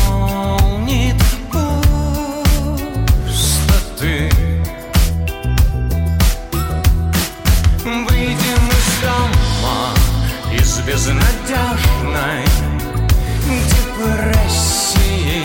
[3.22, 4.18] пустоты.
[7.84, 9.80] Выйдем из дома,
[10.52, 12.44] из безнадежной
[13.70, 15.44] депрессии.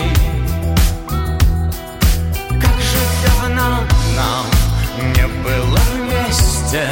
[2.60, 3.70] Как же давно
[4.16, 4.46] нам
[5.14, 6.84] не было вместе,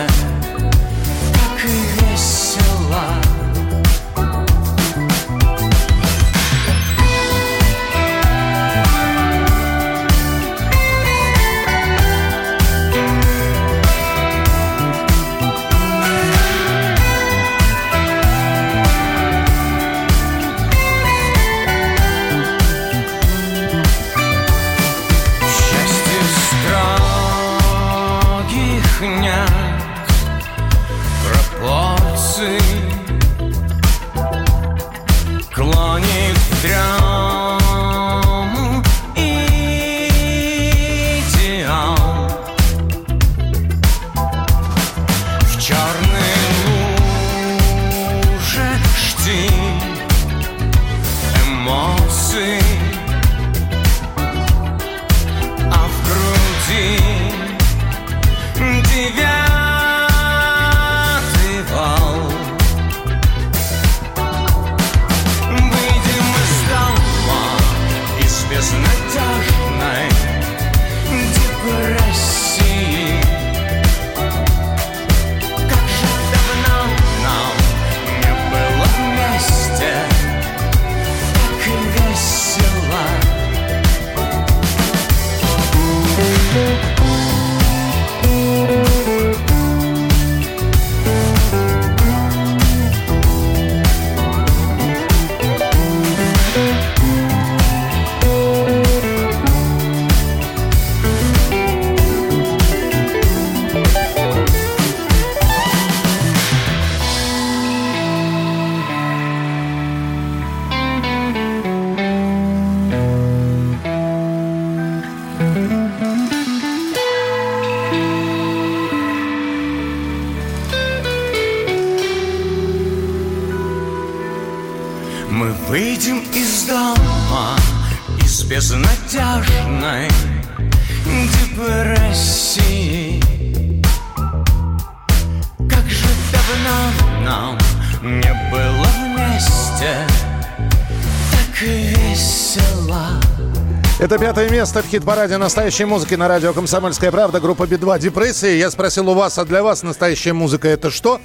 [144.82, 147.40] в хит-параде настоящей музыки на радио «Комсомольская правда».
[147.40, 148.58] Группа Би-2 «Депрессия».
[148.58, 151.20] Я спросил у вас, а для вас настоящая музыка это что?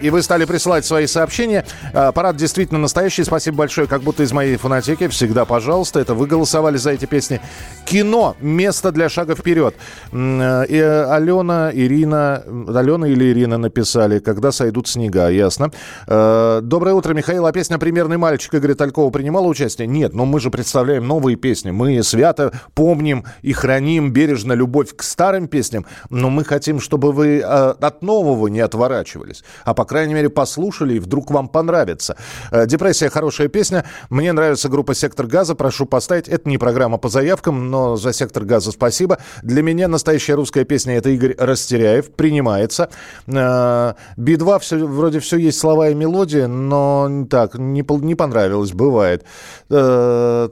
[0.00, 1.64] И вы стали присылать свои сообщения.
[1.92, 3.24] А, Парад действительно настоящий.
[3.24, 5.08] Спасибо большое, как будто из моей фонотеки.
[5.08, 6.00] Всегда, пожалуйста.
[6.00, 7.40] Это вы голосовали за эти песни.
[7.84, 8.36] Кино.
[8.40, 9.74] Место для шага вперед.
[10.12, 12.42] Э, И э, Алена, Ирина...
[12.68, 15.28] Алена или Ирина написали, когда сойдут снега.
[15.28, 15.70] Ясно.
[16.06, 17.46] Э, Доброе утро, Михаил.
[17.46, 19.86] А песня «Примерный мальчик» Игоря Талькова принимала участие?
[19.86, 21.70] Нет, но мы же представляем новые песни.
[21.70, 27.40] Мы свято помним и храним бережно любовь к старым песням, но мы хотим, чтобы вы
[27.40, 32.16] от нового не отворачивались, а по крайней мере послушали и вдруг вам понравится.
[32.52, 33.84] Э, Депрессия хорошая песня.
[34.08, 35.54] Мне нравится группа Сектор Газа.
[35.56, 36.28] Прошу поставить.
[36.28, 39.18] Это не программа по заявкам, но за Сектор Газа спасибо.
[39.42, 42.12] Для меня настоящая русская песня это Игорь Растеряев.
[42.12, 42.88] Принимается.
[43.26, 49.24] Э, Би-2 все, вроде все есть слова и мелодия, но так, не, не понравилось, бывает.
[49.70, 50.48] Э,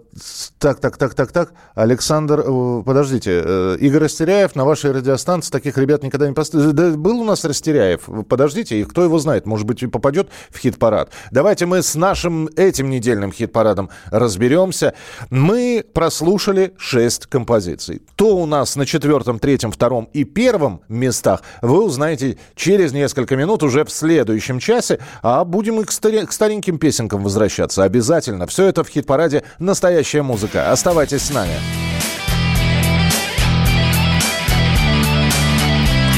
[0.59, 1.53] Так, так, так, так, так.
[1.77, 6.73] Александр, э, подождите, э, Игорь Растеряев на вашей радиостанции таких ребят никогда не поставил.
[6.73, 9.28] Да был у нас Растеряев, подождите, и кто его знает?
[9.29, 11.11] Знает, может быть, и попадет в хит-парад.
[11.31, 14.95] Давайте мы с нашим этим недельным хит-парадом разберемся.
[15.29, 18.01] Мы прослушали 6 композиций.
[18.17, 23.63] То у нас на четвертом, третьем, втором и первом местах вы узнаете через несколько минут
[23.63, 28.47] уже в следующем часе, а будем и к, старе- к стареньким песенкам возвращаться обязательно.
[28.47, 30.73] Все это в хит-параде «Настоящая музыка».
[30.73, 31.53] Оставайтесь с нами.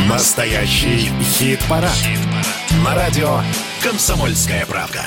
[0.08, 2.29] Настоящий хит-парад.
[2.90, 3.40] На радио
[3.84, 5.04] «Комсомольская правда».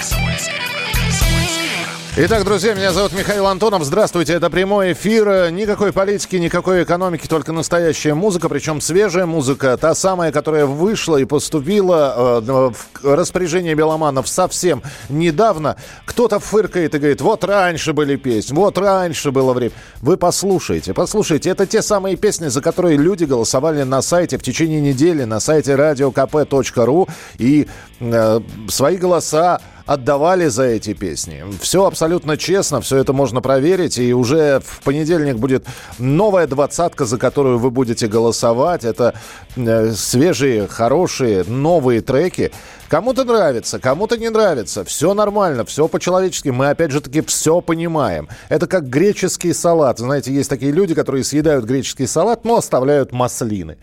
[2.16, 3.84] Итак, друзья, меня зовут Михаил Антонов.
[3.84, 5.50] Здравствуйте, это прямой эфир.
[5.50, 11.26] Никакой политики, никакой экономики, только настоящая музыка, причем свежая музыка, та самая, которая вышла и
[11.26, 15.76] поступила э, в распоряжение беломанов совсем недавно.
[16.06, 19.74] Кто-то фыркает и говорит, вот раньше были песни, вот раньше было время.
[20.02, 24.82] Вы послушайте, послушайте, это те самые песни, за которые люди голосовали на сайте в течение
[24.82, 27.10] недели, на сайте radiokp.ru
[27.40, 27.68] и
[28.70, 31.44] свои голоса отдавали за эти песни.
[31.60, 33.98] Все абсолютно честно, все это можно проверить.
[33.98, 35.66] И уже в понедельник будет
[36.00, 38.84] новая двадцатка, за которую вы будете голосовать.
[38.86, 39.14] Это
[39.56, 42.52] э, свежие, хорошие, новые треки.
[42.88, 44.84] Кому-то нравится, кому-то не нравится.
[44.86, 46.50] Все нормально, все по-человечески.
[46.50, 48.30] Мы, опять же таки, все понимаем.
[48.50, 49.98] Это как греческий салат.
[50.00, 53.78] Знаете, есть такие люди, которые съедают греческий салат, но оставляют маслины.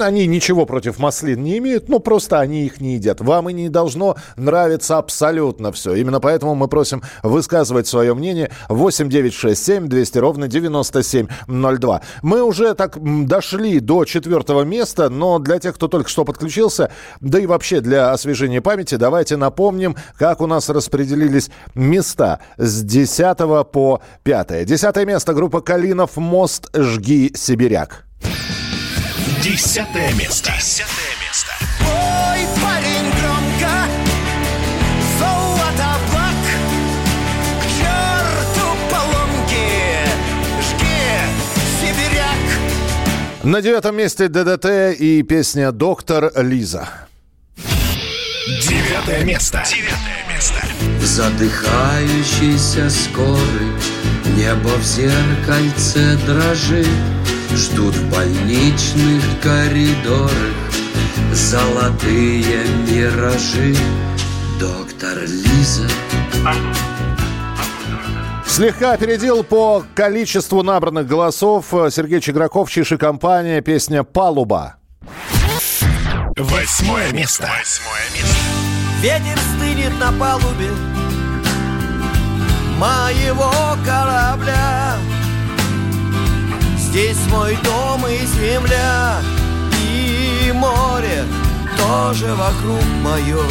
[0.00, 3.20] Они ничего против маслин не имеют, но просто они их не едят.
[3.20, 5.94] Вам и не должно нравиться абсолютно все.
[5.94, 12.00] Именно поэтому мы просим высказывать свое мнение 8 9 6 7 200 ровно 9702.
[12.22, 16.90] Мы уже так дошли до четвертого места, но для тех, кто только что подключился,
[17.20, 23.38] да и вообще для освежения памяти, давайте напомним, как у нас распределились места с 10
[23.70, 24.64] по 5.
[24.64, 26.70] Десятое место группа Калинов «Мост.
[26.74, 28.04] Жги Сибиряк».
[29.46, 30.52] Десятое место.
[30.58, 31.52] Десятое место.
[31.80, 33.86] Ой, парень, громко
[35.20, 36.34] Золото благ
[37.60, 39.68] К черту поломки
[40.66, 40.98] Жги,
[41.80, 46.88] сибиряк На девятом месте ДДТ и песня «Доктор Лиза».
[48.48, 49.62] Девятое место.
[49.64, 50.60] Девятое место.
[51.00, 53.70] Задыхающийся скорый
[54.36, 56.88] Небо в зеркальце дрожит
[57.56, 60.30] Ждут в больничных коридорах
[61.32, 63.74] Золотые миражи
[64.60, 65.88] Доктор Лиза
[68.46, 74.76] Слегка опередил по количеству набранных голосов Сергей Чеграков, Чиши компания, песня «Палуба».
[76.36, 77.48] Восьмое место.
[77.58, 78.36] Восьмое место.
[79.00, 80.70] Ветер стынет на палубе
[82.78, 83.52] Моего
[83.86, 84.96] корабля
[86.96, 89.20] Здесь мой дом и земля
[89.84, 91.24] И море
[91.76, 93.44] тоже вокруг мое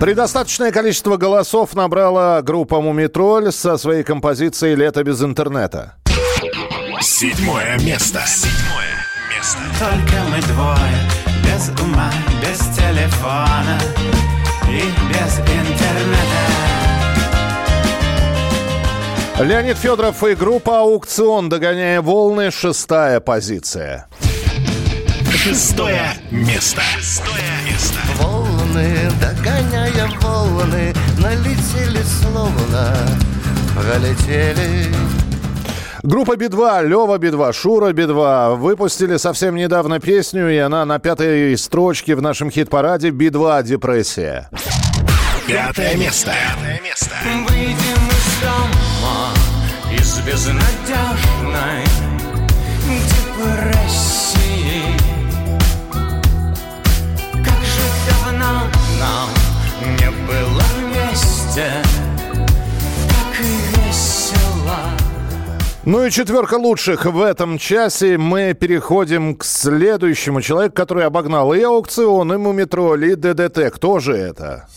[0.00, 5.94] Предостаточное количество голосов набрала группа «Мумитроль» со своей композицией «Лето без интернета».
[7.00, 8.24] Седьмое место.
[8.26, 9.60] Седьмое место.
[9.78, 10.98] Только мы двое,
[11.44, 12.10] без ума,
[12.42, 13.78] без телефона
[14.68, 15.97] и без интернета.
[19.40, 24.08] Леонид Федоров и группа «Аукцион», догоняя волны, шестая позиция.
[25.32, 26.80] Шестое место.
[26.96, 28.00] Шестое место.
[28.16, 32.96] Волны, догоняя волны Налетели словно
[33.76, 34.92] пролетели
[36.02, 42.16] Группа Би-2, Лева Би-2, Шура Би-2 выпустили совсем недавно песню, и она на пятой строчке
[42.16, 43.62] в нашем хит-параде «Би-2.
[43.62, 44.50] Депрессия».
[45.46, 46.32] Пятое место.
[46.32, 47.10] Пятое место.
[47.48, 48.77] Выйдем из дома
[50.28, 51.84] безнадежной
[53.08, 54.82] депрессии.
[57.32, 58.68] Как же давно
[59.00, 59.28] нам
[59.98, 61.66] не было вместе,
[63.08, 63.42] так и
[63.74, 64.78] весело.
[65.86, 68.18] Ну и четверка лучших в этом часе.
[68.18, 73.72] Мы переходим к следующему человеку, который обогнал и аукцион, и Мумитроль, и ДДТ.
[73.74, 74.68] Кто же это?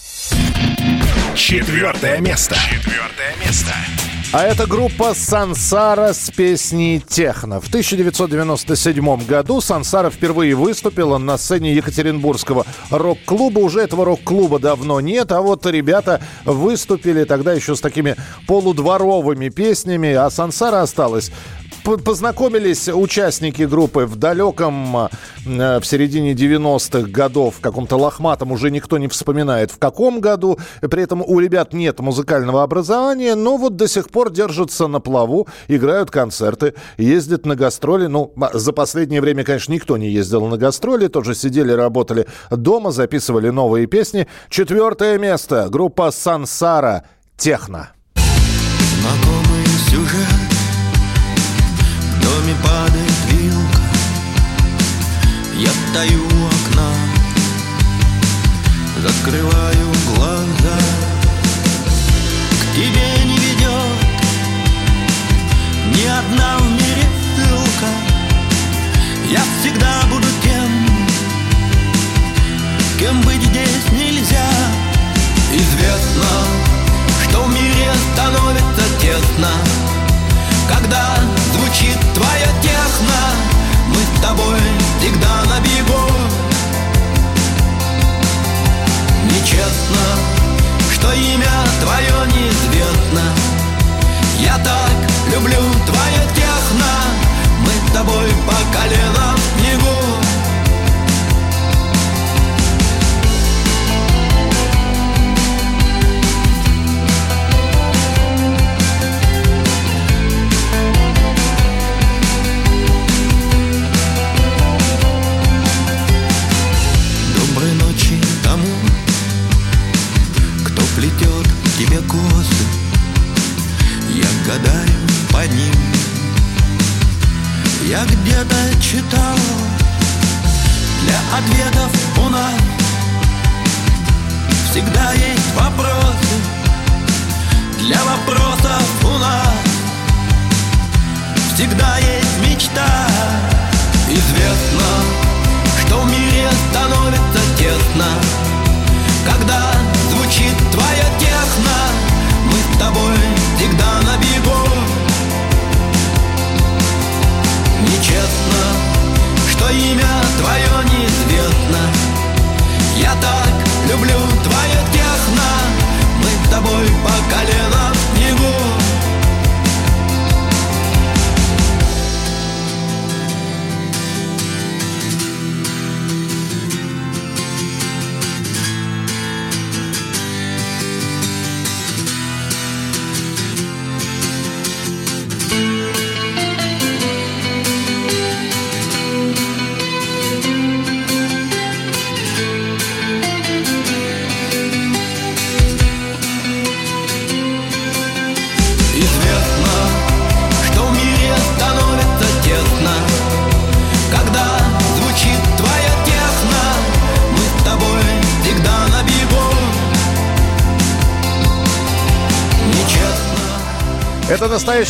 [1.35, 2.55] Четвертое место.
[2.55, 3.73] Четвертое место.
[4.33, 7.59] А это группа «Сансара» с песней «Техно».
[7.59, 13.59] В 1997 году «Сансара» впервые выступила на сцене Екатеринбургского рок-клуба.
[13.59, 18.15] Уже этого рок-клуба давно нет, а вот ребята выступили тогда еще с такими
[18.47, 21.29] полудворовыми песнями, а «Сансара» осталась
[21.83, 25.09] познакомились участники группы в далеком,
[25.45, 30.59] э, в середине 90-х годов, в каком-то лохматом, уже никто не вспоминает в каком году.
[30.81, 35.47] При этом у ребят нет музыкального образования, но вот до сих пор держатся на плаву,
[35.67, 38.07] играют концерты, ездят на гастроли.
[38.07, 42.91] Ну, а за последнее время, конечно, никто не ездил на гастроли, тоже сидели, работали дома,
[42.91, 44.27] записывали новые песни.
[44.49, 45.67] Четвертое место.
[45.69, 47.05] Группа «Сансара»
[47.37, 47.91] «Техно».
[49.01, 50.40] Знакомый сюжет
[52.31, 53.81] доме падает вилка.
[55.55, 55.69] Я
[56.15, 56.89] у окна
[58.97, 60.77] Закрываю глаза.
[62.61, 63.99] К тебе не ведет
[65.95, 67.05] Ни одна в мире
[67.35, 67.89] ссылка.
[69.29, 70.71] Я всегда буду тем
[72.99, 74.49] Кем быть здесь нельзя.
[75.53, 76.31] Известно,
[77.23, 79.70] что в мире становится тесно
[89.51, 89.97] Нечестно,
[90.93, 93.21] что имя твое неизвестно.
[94.39, 96.00] Я так люблю твое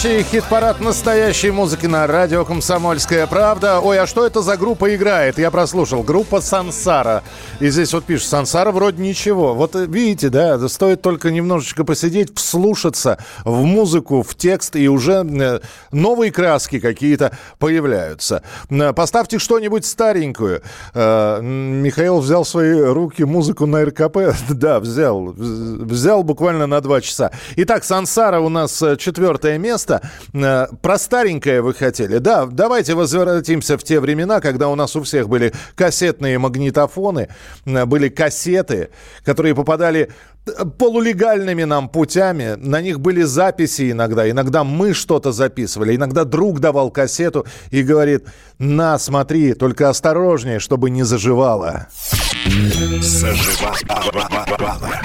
[0.02, 3.80] настоящий хит-парад настоящей музыки на радио «Комсомольская правда».
[3.80, 5.38] Ой, а что это за группа играет?
[5.38, 6.02] Я прослушал.
[6.02, 7.22] Группа «Сансара».
[7.62, 9.54] И здесь вот пишет, «Сансара» вроде ничего.
[9.54, 15.24] Вот э, видите, да, стоит только немножечко посидеть, вслушаться в музыку, в текст, и уже
[15.24, 15.60] э,
[15.92, 18.42] новые краски какие-то появляются.
[18.72, 20.64] Э, Поставьте что-нибудь старенькую.
[20.96, 24.18] Михаил взял в свои руки музыку на РКП.
[24.50, 25.28] Да, взял.
[25.28, 27.32] Взял буквально на два часа.
[27.58, 30.02] Итак, «Сансара» у нас четвертое место.
[30.32, 32.18] Про старенькое вы хотели.
[32.18, 37.30] Да, давайте возвратимся в те времена, когда у нас у всех были кассетные магнитофоны,
[37.66, 38.90] были кассеты,
[39.24, 40.10] которые попадали
[40.46, 42.56] э, полулегальными нам путями.
[42.58, 44.30] На них были записи иногда.
[44.30, 45.96] Иногда мы что-то записывали.
[45.96, 48.26] Иногда друг давал кассету и говорит,
[48.60, 51.88] на, смотри, только осторожнее, чтобы не заживало.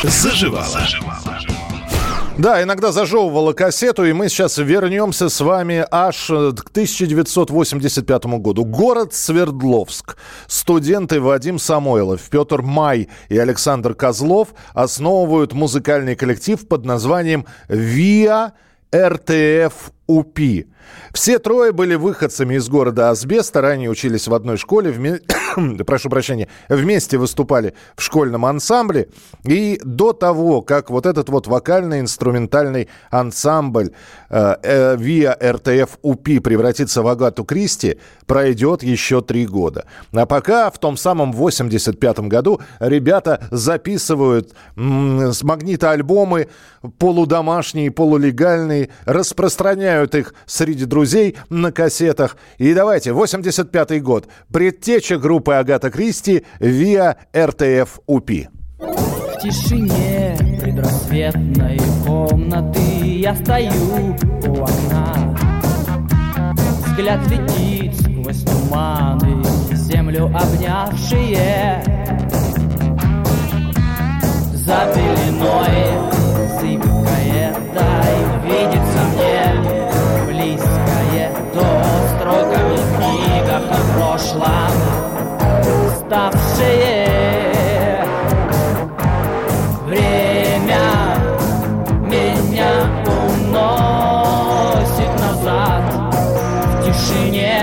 [0.03, 0.81] Заживала.
[2.39, 8.67] Да, иногда зажевывала кассету, и мы сейчас вернемся с вами аж э, к 1985 году.
[8.67, 10.19] Город Свердловск.
[10.47, 18.53] Студенты Вадим Самойлов, Петр Май и Александр Козлов основывают музыкальный коллектив под названием «ВИА
[18.95, 20.67] РТФ УПИ».
[21.13, 26.49] Все трое были выходцами из города Асбеста, ранее учились в одной школе, вме- прошу прощения,
[26.69, 29.09] вместе выступали в школьном ансамбле.
[29.45, 33.93] И до того, как вот этот вот вокально-инструментальный ансамбль
[34.29, 39.87] э, э, ВИА РТФ УПИ превратится в Агату Кристи, пройдет еще три года.
[40.13, 46.49] А пока в том самом 85 году ребята записывают м, с магнита альбомы
[46.99, 52.37] полудомашние, полулегальные, распространяют сохраняют их среди друзей на кассетах.
[52.59, 54.29] И давайте, 85-й год.
[54.53, 58.49] Предтеча группы Агата Кристи «Виа РТФ УПИ».
[58.79, 64.17] В тишине предрассветной комнаты я стою
[64.47, 65.37] у окна.
[66.87, 69.43] Взгляд летит сквозь туманы,
[69.73, 71.83] землю обнявшие.
[74.53, 75.87] За пеленой
[76.61, 78.36] зыбкое, дай
[86.07, 88.05] ставшие
[89.87, 90.85] время
[92.01, 92.73] меня
[93.07, 95.83] уносит назад
[96.71, 97.59] в тишине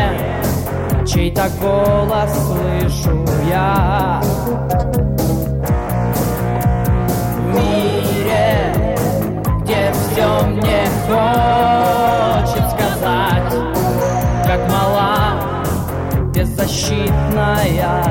[1.07, 4.21] чей-то голос слышу я
[7.37, 8.53] в мире,
[9.61, 13.53] где все мне хочет сказать,
[14.45, 15.13] как мала
[16.33, 18.02] беззащитная.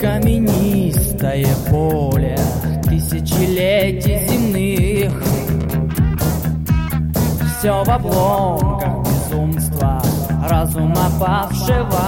[0.00, 2.38] Каменистое поле
[2.84, 5.12] тысячелетий земных.
[7.58, 9.07] Все в обломках
[10.58, 12.02] разума павшего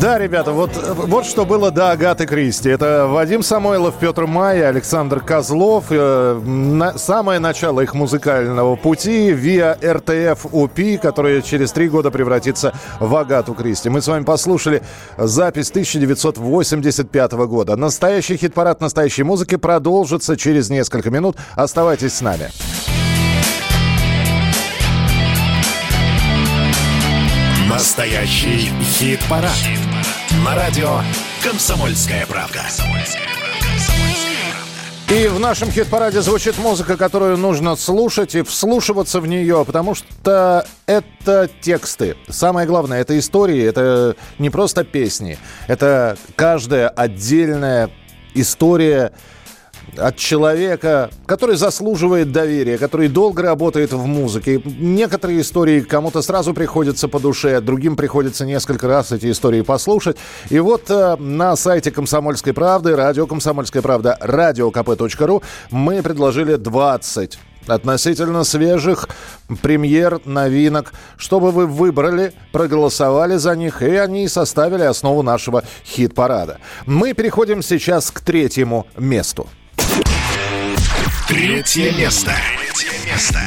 [0.00, 0.70] Да, ребята, вот,
[1.06, 2.68] вот что было до Агаты Кристи.
[2.68, 5.86] Это Вадим Самойлов, Петр Май, Александр Козлов.
[5.88, 12.74] Э, на- самое начало их музыкального пути виа РТФ УПИ, которая через три года превратится
[13.00, 13.88] в Агату Кристи.
[13.88, 14.82] Мы с вами послушали
[15.16, 17.74] запись 1985 года.
[17.76, 21.36] Настоящий хит-парад настоящей музыки продолжится через несколько минут.
[21.56, 22.50] Оставайтесь с нами.
[27.84, 29.52] Настоящий хит-парад.
[30.42, 31.00] На радио
[31.42, 32.62] «Комсомольская правда».
[35.10, 40.66] И в нашем хит-параде звучит музыка, которую нужно слушать и вслушиваться в нее, потому что
[40.86, 42.16] это тексты.
[42.26, 45.36] Самое главное, это истории, это не просто песни.
[45.66, 47.90] Это каждая отдельная
[48.32, 49.12] история
[49.96, 54.60] от человека, который заслуживает доверия, который долго работает в музыке.
[54.64, 60.16] Некоторые истории кому-то сразу приходятся по душе, другим приходится несколько раз эти истории послушать.
[60.50, 68.44] И вот э, на сайте «Комсомольской правды», радио «Комсомольская правда», радиокп.ру мы предложили 20 относительно
[68.44, 69.08] свежих
[69.62, 76.58] премьер, новинок, чтобы вы выбрали, проголосовали за них, и они составили основу нашего хит-парада.
[76.86, 79.48] Мы переходим сейчас к третьему месту.
[81.28, 82.32] Третье место.
[82.58, 83.40] Третье место.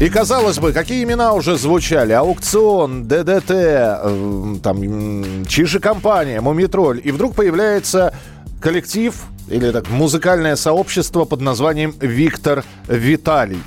[0.00, 2.12] И казалось бы, какие имена уже звучали?
[2.12, 7.00] Аукцион, ДДТ, э, там, м, Чижи-компания, Мумитроль.
[7.02, 8.14] И вдруг появляется
[8.60, 9.14] коллектив
[9.48, 13.62] или так музыкальное сообщество под названием «Виктор Виталий».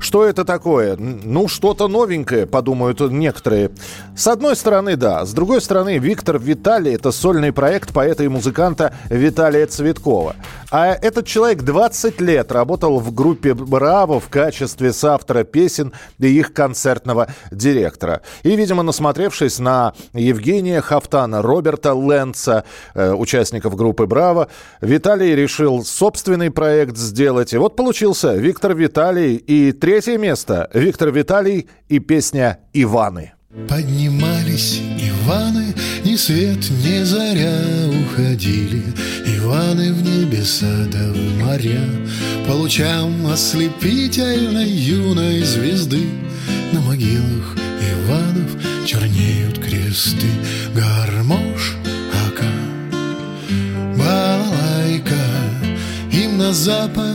[0.00, 0.96] Что это такое?
[0.96, 3.70] Ну, что-то новенькое, подумают некоторые.
[4.16, 5.26] С одной стороны, да.
[5.26, 10.36] С другой стороны, Виктор Виталий– это сольный проект поэта и музыканта Виталия Цветкова.
[10.70, 16.54] А этот человек 20 лет работал в группе «Браво» в качестве соавтора песен и их
[16.54, 18.22] концертного директора.
[18.42, 24.48] И, видимо, насмотревшись на Евгения Хафтана, Роберта Лэнца, э, участников группы «Браво»,
[24.80, 27.52] Виталий решил собственный проект сделать.
[27.52, 33.32] И вот получился Виктор Виталий и третье место Виктор Виталий и песня «Иваны».
[33.68, 35.74] Поднимались Иваны,
[36.04, 38.84] ни свет, ни заря уходили.
[39.26, 41.82] Иваны в небеса да в моря
[42.46, 46.06] По лучам ослепительной юной звезды.
[46.72, 47.56] На могилах
[47.92, 50.28] Иванов чернеют кресты
[50.72, 51.76] Гармош,
[52.28, 52.52] ака,
[53.98, 55.24] балалайка
[56.12, 57.09] Им на запад,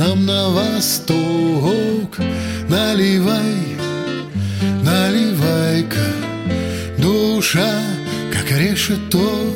[0.00, 2.18] нам на восток
[2.68, 3.70] Наливай
[4.84, 6.06] Наливай-ка,
[6.98, 7.80] душа,
[8.32, 9.54] как решето.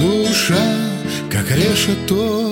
[0.00, 0.76] Душа,
[1.30, 2.45] как решето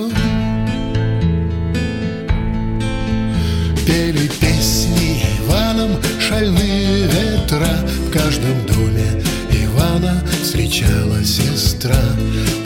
[10.45, 11.97] встречала сестра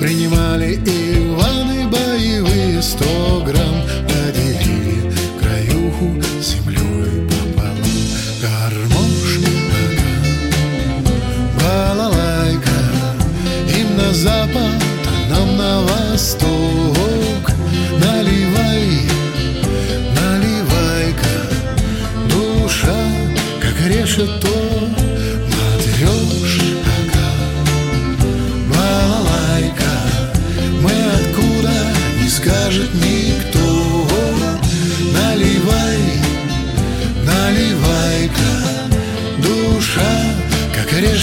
[0.02, 3.68] Принимали Иваны боевые сто грамм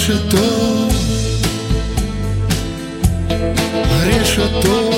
[0.07, 0.89] решето.
[4.07, 4.93] Решето.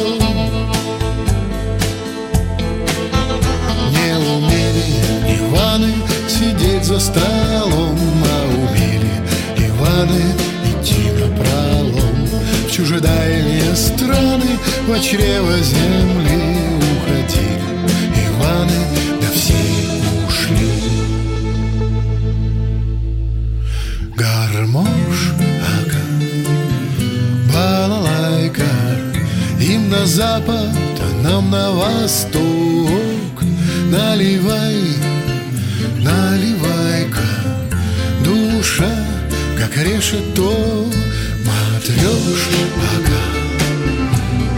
[3.93, 4.85] Не умели
[5.39, 5.95] Иваны
[6.29, 9.11] сидеть за столом А умели
[9.57, 10.25] Иваны
[10.71, 12.29] идти на пролом.
[12.67, 16.38] В чужедальние страны В чрево земли
[29.99, 30.71] на запад,
[31.01, 33.43] а нам на восток.
[33.91, 34.83] Наливай,
[35.99, 37.29] наливай-ка
[38.25, 38.95] Душа,
[39.59, 40.87] как решето
[41.47, 43.21] Матрешка,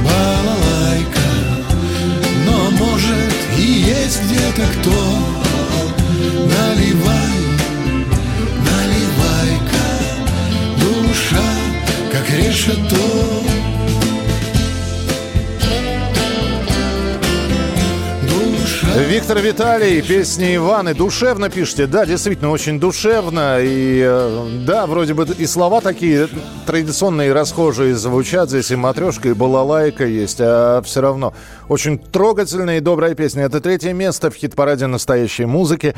[0.04, 1.30] балалайка
[2.46, 3.62] Но может и
[3.96, 5.00] есть где-то кто.
[6.54, 7.36] Наливай,
[8.66, 9.86] наливай-ка
[10.80, 11.48] Душа,
[12.12, 13.59] как решето
[19.08, 20.94] Виктор Виталий, песни Иваны.
[20.94, 21.86] Душевно пишите.
[21.86, 23.58] Да, действительно, очень душевно.
[23.60, 26.28] И э, да, вроде бы и слова такие
[26.66, 28.50] традиционные, расхожие звучат.
[28.50, 30.38] Здесь и матрешка, и балалайка есть.
[30.40, 31.34] А все равно
[31.68, 33.44] очень трогательная и добрая песня.
[33.44, 35.94] Это третье место в хит-параде настоящей музыки.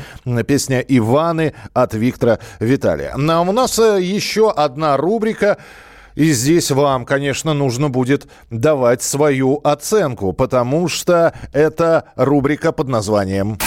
[0.47, 3.13] Песня Иваны от Виктора Виталия.
[3.17, 5.57] Ну, А у нас э, еще одна рубрика.
[6.15, 13.57] И здесь вам, конечно, нужно будет давать свою оценку, потому что это рубрика под названием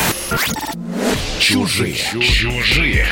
[1.38, 1.94] Чужие.
[1.94, 3.06] Чужие.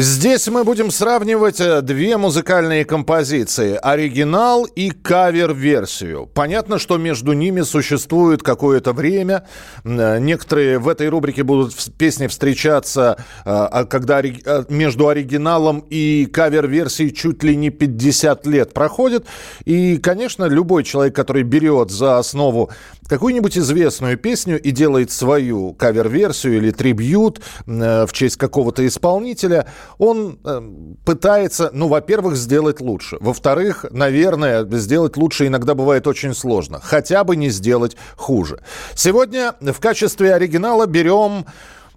[0.00, 3.76] Здесь мы будем сравнивать э, две музыкальные композиции.
[3.82, 6.30] Оригинал и кавер-версию.
[6.32, 9.48] Понятно, что между ними существует какое-то время.
[9.82, 14.22] Э, Некоторые в этой рубрике будут песни встречаться, э, а когда
[14.68, 19.26] между оригиналом и кавер-версией чуть ли не 50 лет проходит.
[19.64, 22.70] И, конечно, любой человек, который берет за основу
[23.08, 29.66] какую-нибудь известную песню и делает свою кавер-версию или трибьют в честь какого-то исполнителя,
[29.96, 30.60] он э,
[31.04, 33.16] пытается, ну, во-первых, сделать лучше.
[33.20, 36.80] Во-вторых, наверное, сделать лучше иногда бывает очень сложно.
[36.82, 38.60] Хотя бы не сделать хуже.
[38.94, 41.46] Сегодня в качестве оригинала берем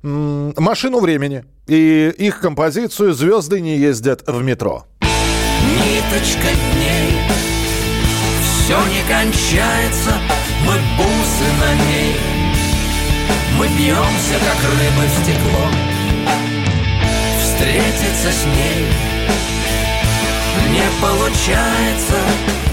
[0.01, 4.85] «Машину времени» и их композицию «Звезды не ездят в метро».
[5.61, 7.19] Ниточка дней
[8.41, 10.13] Все не кончается
[10.65, 12.15] Мы бусы на ней
[13.57, 15.90] Мы бьемся, как рыбы в стекло
[18.21, 18.85] Встретиться с ней
[20.69, 22.19] Не получается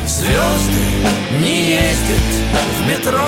[0.07, 0.85] Звезды
[1.41, 2.29] не ездят
[2.77, 3.27] в метро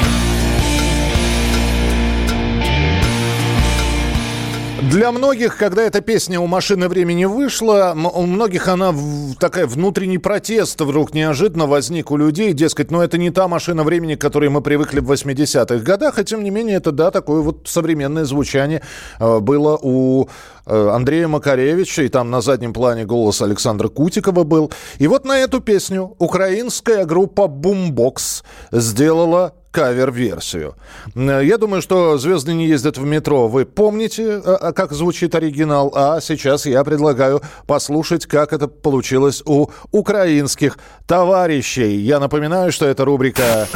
[4.89, 8.95] Для многих, когда эта песня у машины времени вышла, у многих она
[9.39, 14.15] такая внутренний протест вдруг неожиданно возник у людей, дескать, ну это не та машина времени,
[14.15, 17.69] к которой мы привыкли в 80-х годах, а тем не менее это, да, такое вот
[17.69, 18.81] современное звучание
[19.19, 20.29] э, было у
[20.65, 24.73] э, Андрея Макаревича, и там на заднем плане голос Александра Кутикова был.
[24.99, 30.75] И вот на эту песню украинская группа Boombox сделала кавер-версию.
[31.15, 35.35] Э, Я думаю, что «Звезды не ездят в метро» вы помните, э, э, как звучит
[35.35, 41.97] оригинал, а сейчас я предлагаю послушать, как это получилось у украинских товарищей.
[41.97, 43.69] Я напоминаю, что это рубрика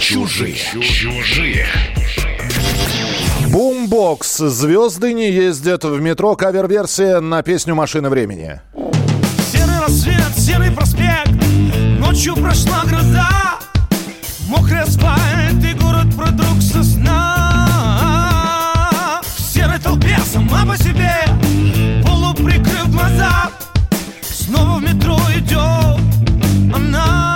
[0.00, 0.54] Чужие.
[0.54, 1.66] Чужие.
[3.48, 4.38] «Бумбокс.
[4.38, 8.60] Звезды не ездят в метро» кавер-версия на песню «Машина времени».
[9.52, 11.32] Серый рассвет, серый проспект
[11.98, 13.58] Ночью прошла гроза
[14.48, 18.40] Мокрый асфальт и город продруг со сна.
[19.22, 21.12] В серой толпе сама по себе
[22.02, 23.50] Полуприкрыв глаза
[24.22, 26.00] Снова в метро идет
[26.74, 27.27] она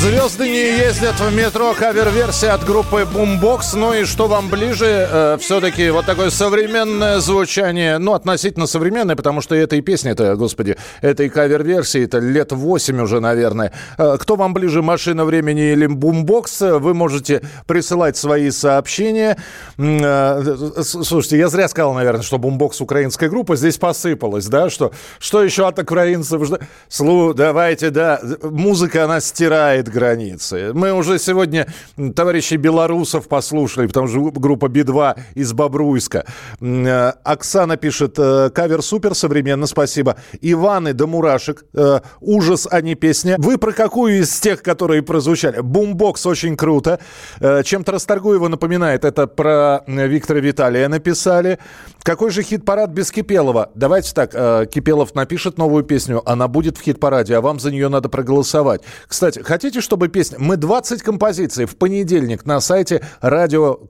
[0.00, 1.74] звезды не ездят в метро.
[1.74, 3.76] Кавер-версия от группы Boombox.
[3.76, 5.08] Ну и что вам ближе?
[5.10, 7.98] Э, все-таки вот такое современное звучание.
[7.98, 13.72] Ну, относительно современное, потому что этой песни-то, господи, этой кавер-версии, это лет 8 уже, наверное.
[13.96, 16.78] Э, кто вам ближе, «Машина времени» или Boombox?
[16.78, 19.36] Вы можете присылать свои сообщения.
[19.78, 23.56] Э, Слушайте, я зря сказал, наверное, что Boombox украинская группа.
[23.56, 24.68] Здесь посыпалось, да?
[24.68, 26.42] Что, что еще от украинцев?
[26.88, 28.20] Слу, давайте, да.
[28.42, 30.72] Музыка, она стирает границы.
[30.74, 31.66] Мы уже сегодня
[32.14, 36.24] товарищей белорусов послушали, потому что группа Би-2 из Бобруйска.
[36.60, 40.16] Э, Оксана пишет, э, кавер супер, современно, спасибо.
[40.40, 43.36] Иваны до мурашек, э, ужас, а не песня.
[43.38, 45.60] Вы про какую из тех, которые прозвучали?
[45.60, 46.98] Бумбокс очень круто.
[47.40, 51.58] Чем-то Расторгуева напоминает, это про Виктора Виталия написали.
[52.02, 53.70] Какой же хит-парад без Кипелова?
[53.74, 54.30] Давайте так,
[54.70, 58.82] Кипелов напишет новую песню, она будет в хит-параде, а вам за нее надо проголосовать.
[59.08, 60.38] Кстати, хотите, чтобы песня...
[60.40, 63.82] Мы 20 композиций в понедельник на сайте radiokp.ru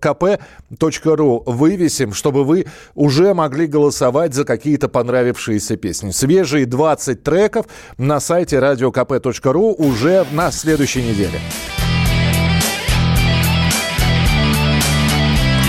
[1.46, 6.10] вывесим, чтобы вы уже могли голосовать за какие-то понравившиеся песни.
[6.10, 7.66] Свежие 20 треков
[7.98, 11.40] на сайте radiokp.ru уже на следующей неделе.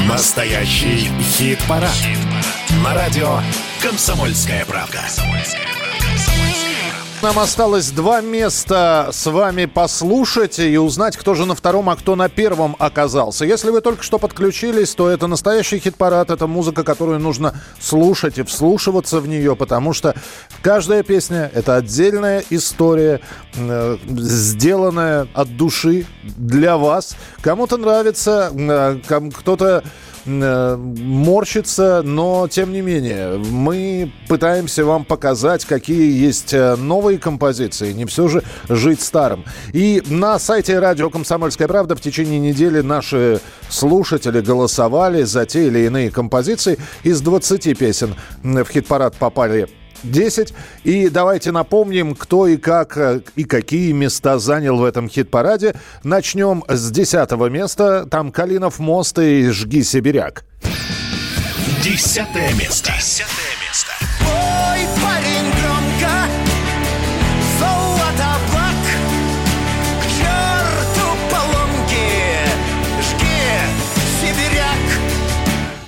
[0.07, 1.91] Настоящий хит-парад.
[2.83, 3.39] На радио
[3.81, 5.01] «Комсомольская правда».
[7.23, 12.15] Нам осталось два места с вами послушать и узнать, кто же на втором, а кто
[12.15, 13.43] на первом оказался.
[13.43, 18.43] Если вы только что подключились, то это настоящий хит-парад, это музыка, которую нужно слушать и
[18.43, 20.13] вслушиваться в нее, потому что
[20.61, 23.19] каждая песня— это отдельная история,
[23.55, 27.15] э, сделанная от души для вас.
[27.41, 28.99] Кому-то нравится, э,
[29.33, 29.83] кто-то
[30.27, 38.05] морщится, но тем не менее мы пытаемся вам показать, какие есть э, новые композиции, не
[38.05, 39.45] все же жить старым.
[39.73, 45.79] И на сайте радио «Комсомольская правда» в течение недели наши слушатели голосовали за те или
[45.79, 46.77] иные композиции.
[47.03, 49.67] Из 20 песен в хит-парад попали
[50.03, 50.53] 10.
[50.83, 55.75] И давайте напомним, кто и как э, и какие места занял в этом хит-параде.
[56.03, 58.05] Начнем с 10 места.
[58.05, 60.45] Там Калинов мост и Жги Сибиряк.
[61.83, 62.91] Десятое место.
[62.97, 63.91] Десятое место.
[64.21, 65.06] Ой,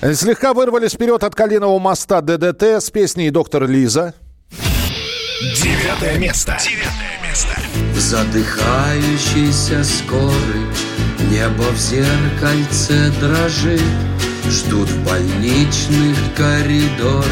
[0.02, 4.14] Слегка вырвались вперед от Калинового моста ДДТ с песней «Доктор Лиза».
[5.40, 6.56] Девятое место.
[6.58, 7.54] Девятое место.
[7.94, 10.66] Задыхающийся скорый
[11.30, 13.80] Небо в зеркальце дрожит
[14.48, 17.26] Ждут в больничных коридорах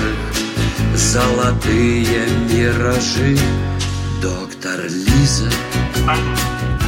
[0.94, 3.38] Золотые миражи
[4.20, 5.50] Доктор Лиза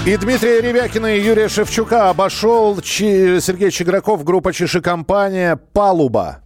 [0.06, 6.38] И Дмитрия Ревякина и Юрия Шевчука обошел Чи- Сергей Чиграков, группа «Чиши-компания» «Палуба».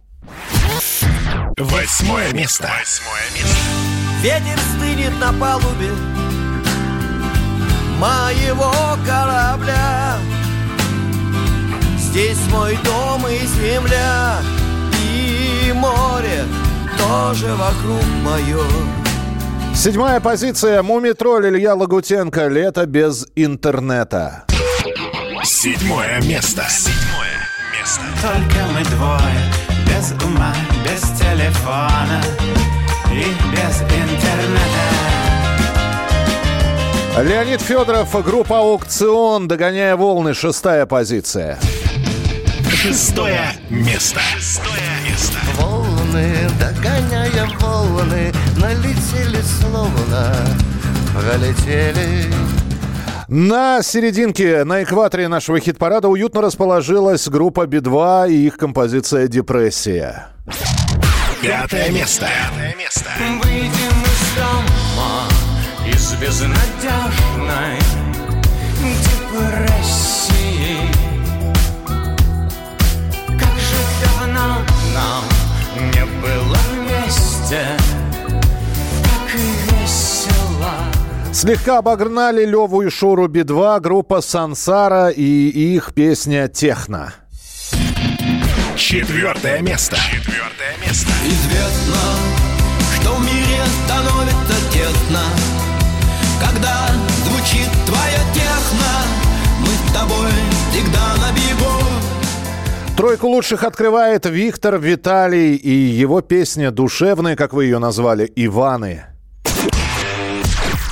[1.57, 2.69] Восьмое место.
[2.79, 3.57] Восьмое место.
[4.21, 5.91] Ветер стынет на палубе
[7.97, 8.73] моего
[9.07, 10.17] корабля
[11.97, 14.37] Здесь мой дом и земля,
[15.13, 16.45] и море,
[16.97, 19.04] тоже вокруг мое.
[19.75, 20.81] Седьмая позиция.
[20.81, 22.47] Мумитроль Илья Лагутенко.
[22.47, 24.45] Лето без интернета.
[25.43, 26.63] Седьмое место.
[26.69, 27.45] Седьмое
[27.77, 28.01] место.
[28.21, 29.51] Только мы двое,
[29.85, 32.23] без ума, без телефона
[33.11, 34.85] и без интернета.
[37.21, 41.59] Леонид Федоров, группа «Аукцион», догоняя волны, шестая позиция.
[42.69, 44.19] Шестое место.
[44.35, 45.37] Шестое место.
[45.57, 50.35] Волны, догоняя волны, налетели словно,
[51.13, 52.31] пролетели.
[53.27, 60.27] На серединке, на экваторе нашего хит-парада уютно расположилась группа Би-2 и их композиция «Депрессия».
[61.41, 62.27] Пятое место.
[62.27, 63.09] Пятое место.
[63.43, 65.27] Выйдем из дома
[65.87, 67.79] из безнадежной
[69.35, 70.77] депрессии.
[73.27, 74.47] Как же давно
[74.93, 75.23] нам
[75.93, 77.61] не было вместе,
[81.35, 87.13] Слегка обогнали Леву и Шуру Би-2, группа «Сансара» и их песня «Техно».
[88.77, 89.97] Четвертое место.
[89.97, 91.11] Четвертое место.
[91.25, 91.99] Известно,
[92.95, 95.23] что в мире становится тесно
[96.39, 96.87] Когда
[97.25, 98.93] звучит твоя техно
[99.59, 100.31] Мы с тобой
[100.71, 107.79] всегда на бегу Тройку лучших открывает Виктор Виталий и его песня душевная, как вы ее
[107.79, 109.14] назвали, «Иваны».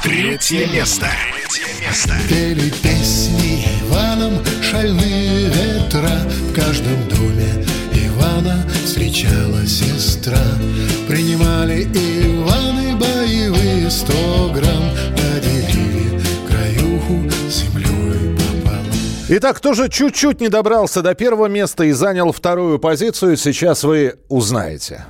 [0.04, 1.08] Третье место.
[1.32, 2.14] Третье место.
[2.28, 6.10] Пели песни Иваном шальные ветра
[6.50, 10.44] В каждом доме Ивана встречала сестра
[11.08, 18.86] Принимали Иваны боевые сто грамм Поделили краюху землей пополам
[19.30, 24.16] Итак, кто же чуть-чуть не добрался до первого места и занял вторую позицию, сейчас вы
[24.28, 25.06] узнаете.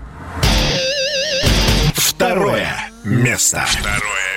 [1.96, 3.66] Второе место.
[3.68, 4.33] Второе место.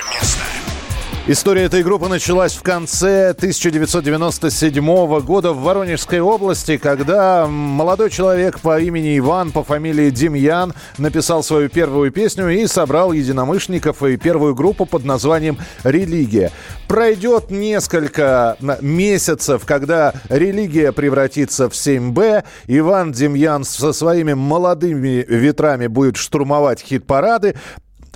[1.29, 8.79] История этой группы началась в конце 1997 года в Воронежской области, когда молодой человек по
[8.79, 14.85] имени Иван, по фамилии Демьян, написал свою первую песню и собрал единомышленников и первую группу
[14.85, 16.53] под названием «Религия».
[16.87, 26.15] Пройдет несколько месяцев, когда религия превратится в 7Б, Иван Демьян со своими молодыми ветрами будет
[26.15, 27.55] штурмовать хит-парады,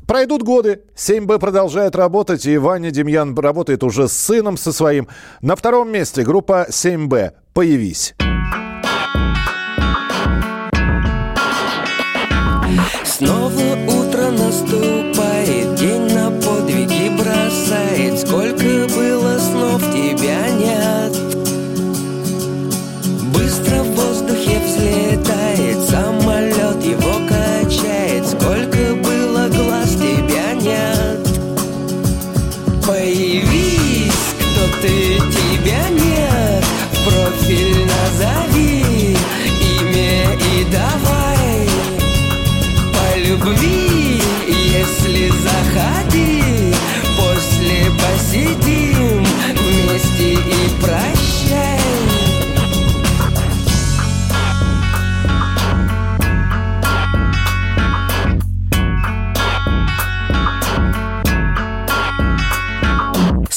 [0.07, 5.07] Пройдут годы, 7Б продолжает работать, и Ваня Демьян работает уже с сыном со своим.
[5.41, 8.14] На втором месте группа 7Б «Появись».
[13.03, 13.52] Снова
[13.88, 14.90] утро наступает,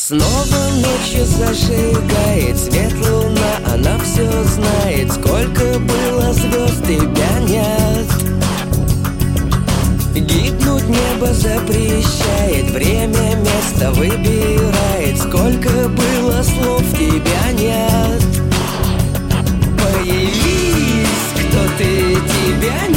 [0.07, 0.21] Снова
[0.83, 8.07] ночью зажигает свет луна Она все знает, сколько было звезд, тебя нет
[10.15, 18.23] Гибнуть небо запрещает Время, место выбирает Сколько было слов, тебя нет.
[19.81, 22.94] Появись, кто ты, тебя нет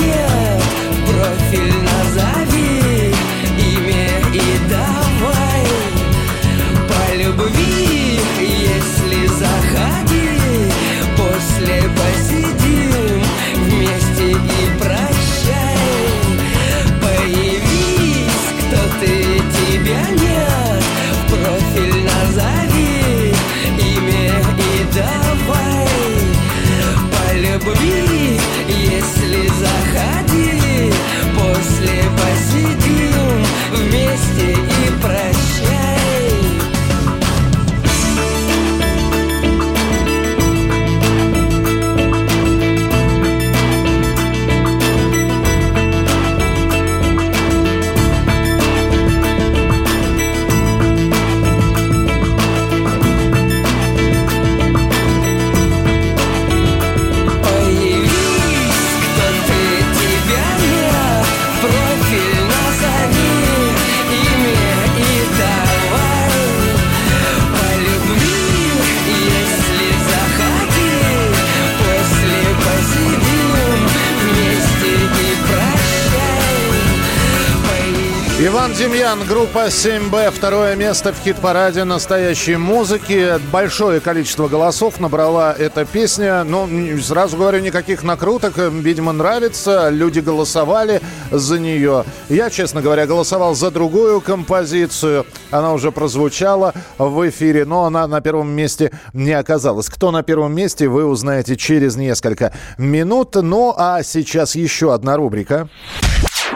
[79.07, 83.35] Демьян, группа 7Б, второе место в хит-параде настоящей музыки.
[83.53, 86.43] Большое количество голосов набрала эта песня.
[86.43, 86.67] Но
[87.01, 88.57] сразу говорю, никаких накруток.
[88.57, 89.87] Видимо, нравится.
[89.87, 91.01] Люди голосовали
[91.31, 92.03] за нее.
[92.27, 95.25] Я, честно говоря, голосовал за другую композицию.
[95.51, 99.87] Она уже прозвучала в эфире, но она на первом месте не оказалась.
[99.87, 103.35] Кто на первом месте, вы узнаете через несколько минут.
[103.35, 105.69] Ну, а сейчас еще одна рубрика.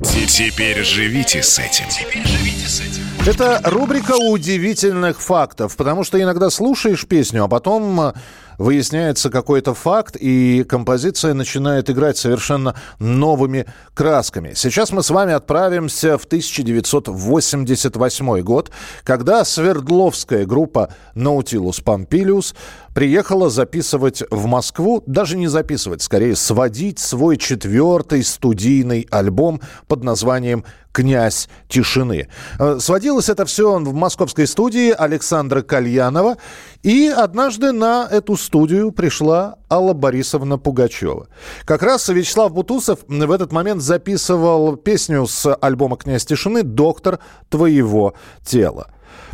[0.03, 1.85] Теперь живите с этим.
[1.89, 3.03] Теперь живите с этим.
[3.27, 8.13] Это рубрика удивительных фактов, потому что иногда слушаешь песню, а потом э,
[8.57, 14.51] выясняется какой-то факт, и композиция начинает играть совершенно новыми красками.
[14.55, 18.71] Сейчас мы с вами отправимся в 1988 год,
[19.03, 22.55] когда Свердловская группа Nautilus Pompilius
[22.93, 30.65] приехала записывать в Москву, даже не записывать, скорее сводить свой четвертый студийный альбом под названием
[30.91, 32.27] «Князь тишины».
[32.59, 36.37] Э, сводилось это все в московской студии Александра Кальянова.
[36.83, 41.27] И однажды на эту студию пришла Алла Борисовна Пугачева.
[41.63, 47.19] Как раз Вячеслав Бутусов в этот момент записывал песню с альбома «Князь тишины» «Доктор
[47.49, 48.13] твоего
[48.43, 48.87] тела».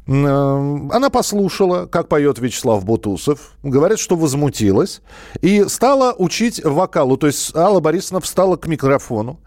[0.08, 5.02] Она послушала, как поет Вячеслав Бутусов, говорит, что возмутилась,
[5.42, 7.18] и стала учить вокалу.
[7.18, 9.42] То есть Алла Борисовна встала к микрофону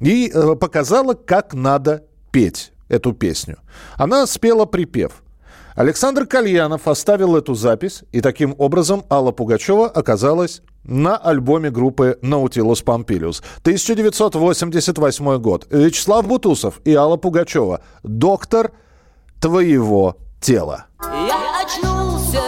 [0.00, 3.58] и э, показала, как надо петь эту песню.
[3.96, 5.22] Она спела припев–
[5.78, 12.84] Александр Кальянов оставил эту запись, и таким образом Алла Пугачева оказалась на альбоме группы Nautilus
[12.84, 13.44] Pompilius.
[13.60, 15.68] 1988 год.
[15.70, 17.82] Вячеслав Бутусов и Алла Пугачева.
[18.02, 18.72] Доктор
[19.40, 20.86] твоего тела.
[21.02, 22.40] Я очнулся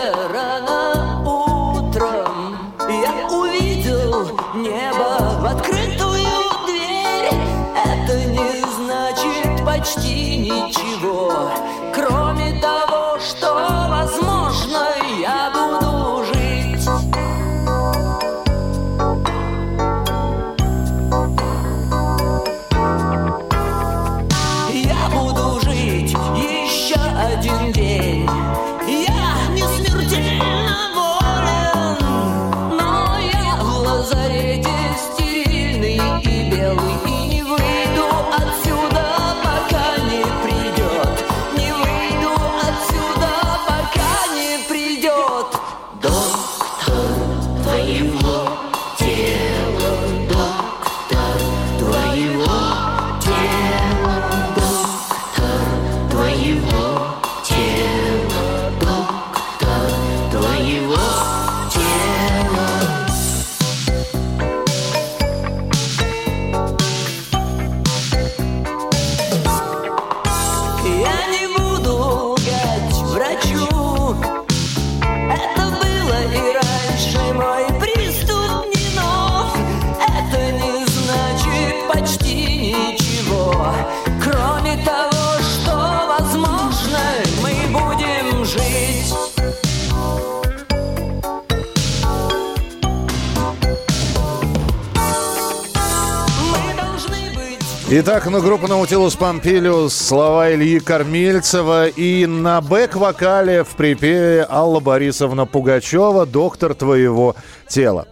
[98.03, 105.45] Итак, ну, группа Наутилус Помпилиус, слова Ильи Кормильцева и на бэк-вокале в припеве Алла Борисовна
[105.45, 107.37] Пугачева «Доктор твоего
[107.69, 108.09] тела».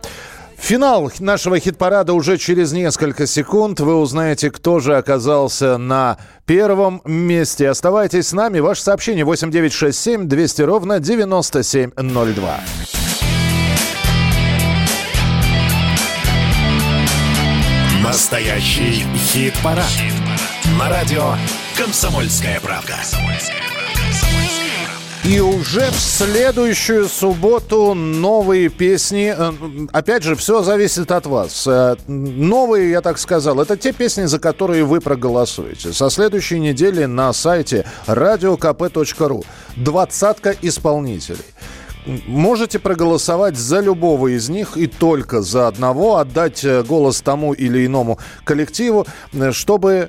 [0.59, 3.81] Финал нашего хит-парада уже через несколько секунд.
[3.81, 7.71] Вы узнаете, кто же оказался на первом месте.
[7.71, 8.59] Оставайтесь с нами.
[8.59, 12.61] Ваше сообщение 8967 200 ровно 9702.
[18.09, 19.85] Настоящий хит-парад.
[20.79, 21.35] На радио
[21.77, 22.97] «Комсомольская правда».
[25.25, 29.35] И уже в следующую субботу новые песни.
[29.37, 29.53] Э,
[29.93, 31.67] Опять же, все зависит от вас.
[31.67, 35.93] Э, Новые, я так сказал, это те песни, за которые вы проголосуете.
[35.93, 39.45] Со следующей недели на сайте radiokp.ru
[39.77, 41.45] двадцатка исполнителей.
[42.27, 47.85] Можете проголосовать за любого из них и только за одного, отдать э, голос тому или
[47.85, 50.09] иному коллективу, э, чтобы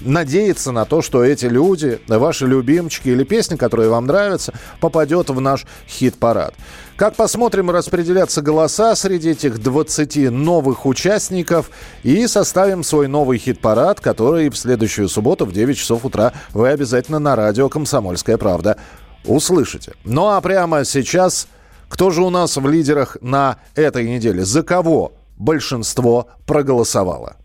[0.00, 5.40] надеяться на то, что эти люди, ваши любимчики или песни, которые вам нравятся, попадет в
[5.40, 6.54] наш хит-парад.
[6.96, 11.70] Как посмотрим распределяться голоса среди этих 20 новых участников
[12.02, 17.18] и составим свой новый хит-парад, который в следующую субботу в 9 часов утра вы обязательно
[17.18, 18.78] на радио «Комсомольская правда»
[19.26, 19.92] услышите.
[20.04, 21.48] Ну а прямо сейчас,
[21.88, 24.44] кто же у нас в лидерах на этой неделе?
[24.44, 27.36] За кого большинство проголосовало?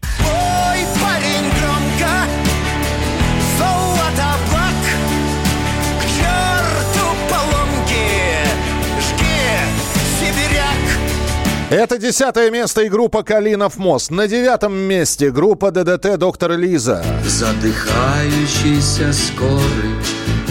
[11.71, 14.11] Это десятое место и группа «Калинов мост».
[14.11, 17.01] На девятом месте группа ДДТ «Доктор Лиза».
[17.25, 19.95] Задыхающийся скорый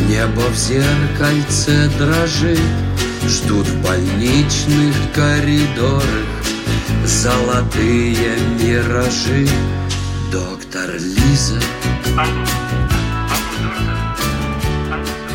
[0.08, 2.58] Небо в зеркальце дрожит
[3.26, 6.40] Ждут в больничных коридорах
[7.04, 9.48] Золотые миражи.
[10.30, 11.60] Доктор Лиза.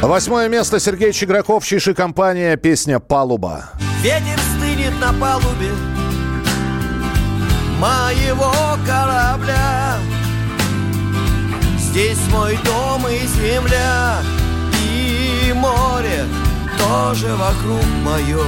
[0.02, 3.72] Восьмое место Сергей Чиграков, Чиши компания, песня «Палуба».
[4.02, 5.72] Ветер стынет на палубе
[7.80, 8.54] моего
[8.86, 9.98] корабля.
[11.78, 14.22] Здесь мой дом и земля
[15.66, 16.26] море
[16.78, 18.44] тоже вокруг мое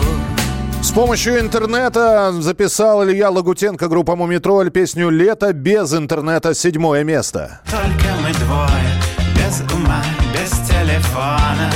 [0.82, 7.60] С помощью интернета записал Илья Лагутенко, группа «Мумитроль» песню «Лето» без интернета, седьмое место.
[7.70, 8.94] Только мы двое,
[9.36, 10.04] без ума,
[10.34, 11.72] без телефона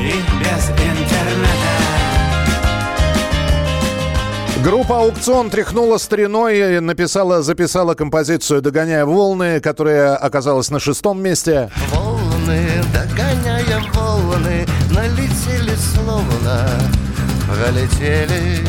[0.00, 1.76] и без интернета.
[4.64, 11.70] Группа «Аукцион» тряхнула стариной и написала, записала композицию «Догоняя волны», которая оказалась на шестом месте.
[11.94, 12.25] Волны,
[12.92, 16.68] догоняя волны Налетели словно
[17.46, 18.66] пролетели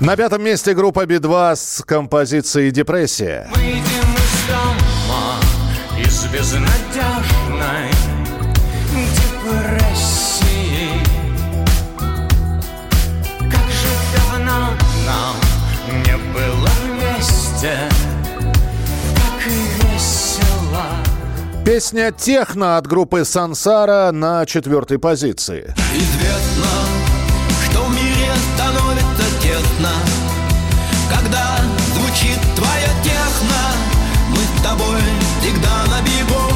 [0.00, 3.48] На пятом месте группа «Би-2» с композицией «Депрессия».
[3.54, 5.40] Выйдем из дома,
[5.98, 7.90] из безнадежной
[9.38, 10.90] депрессии.
[13.50, 14.70] Как же давно
[15.06, 15.36] нам
[16.04, 17.88] не было вместе,
[21.68, 25.74] Песня «Техно» от группы «Сансара» на четвертой позиции.
[25.94, 26.64] Известно,
[27.62, 29.90] что в мире становится тесно
[31.10, 31.58] Когда
[31.94, 33.60] звучит твоя техно
[34.30, 34.96] Мы с тобой
[35.42, 36.54] всегда на бегу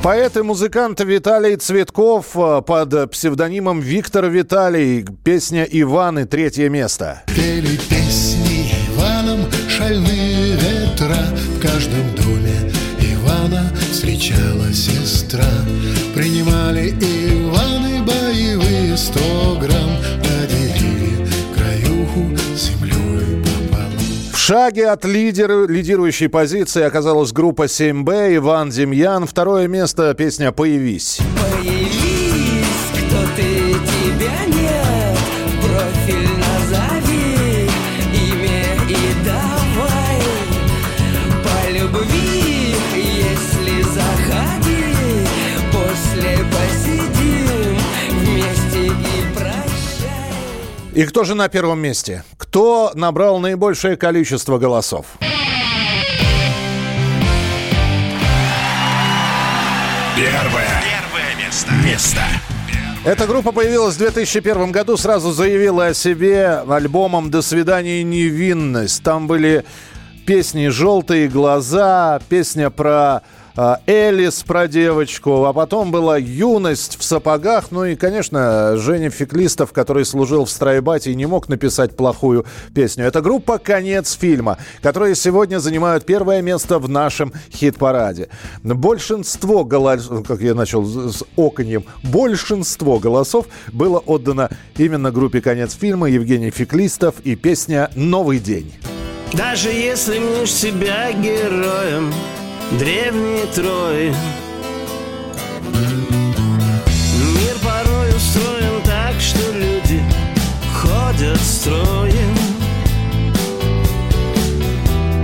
[0.00, 5.04] Поэт и музыкант Виталий Цветков э, под псевдонимом Виктор Виталий.
[5.24, 7.24] Песня «Иваны» третье место.
[7.34, 11.16] Пели песни Иваном шальные ветра
[11.56, 12.13] В каждом
[14.14, 15.44] Встречала сестра
[16.14, 23.42] Принимали Иваны боевые сто грамм Поделили краюху землей
[24.32, 29.26] В шаге от лидера, лидирующей позиции оказалась группа 7Б, Иван Демьян.
[29.26, 31.18] Второе место, песня «Появись».
[31.36, 31.83] Появись,
[50.94, 52.22] И кто же на первом месте?
[52.36, 55.06] Кто набрал наибольшее количество голосов?
[60.14, 60.82] Первое.
[60.84, 61.72] Первое место.
[61.84, 62.20] Место.
[63.04, 69.02] Эта группа появилась в 2001 году, сразу заявила о себе альбомом «До свидания, невинность».
[69.02, 69.64] Там были
[70.26, 73.22] песни «Желтые глаза», песня про
[73.86, 77.70] Элис, про девочку, а потом была «Юность в сапогах».
[77.70, 83.04] Ну и, конечно, Женя Феклистов, который служил в страйбате и не мог написать плохую песню.
[83.04, 88.28] Это группа «Конец фильма», которые сегодня занимают первое место в нашем хит-параде.
[88.64, 96.08] Большинство голосов, как я начал с оконьем, большинство голосов было отдано именно группе «Конец фильма»,
[96.08, 98.72] Евгений Феклистов и песня «Новый день».
[99.32, 102.12] Даже если мнешь себя героем
[102.72, 104.14] древней Трои.
[107.34, 110.02] Мир порой устроен так, что люди
[110.72, 112.36] ходят строем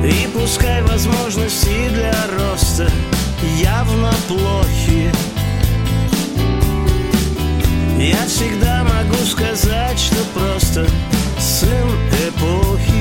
[0.04, 2.90] И пускай возможности для роста
[3.58, 5.12] явно плохи.
[7.98, 10.86] Я всегда могу сказать, что просто
[11.38, 11.88] сын
[12.28, 12.99] эпохи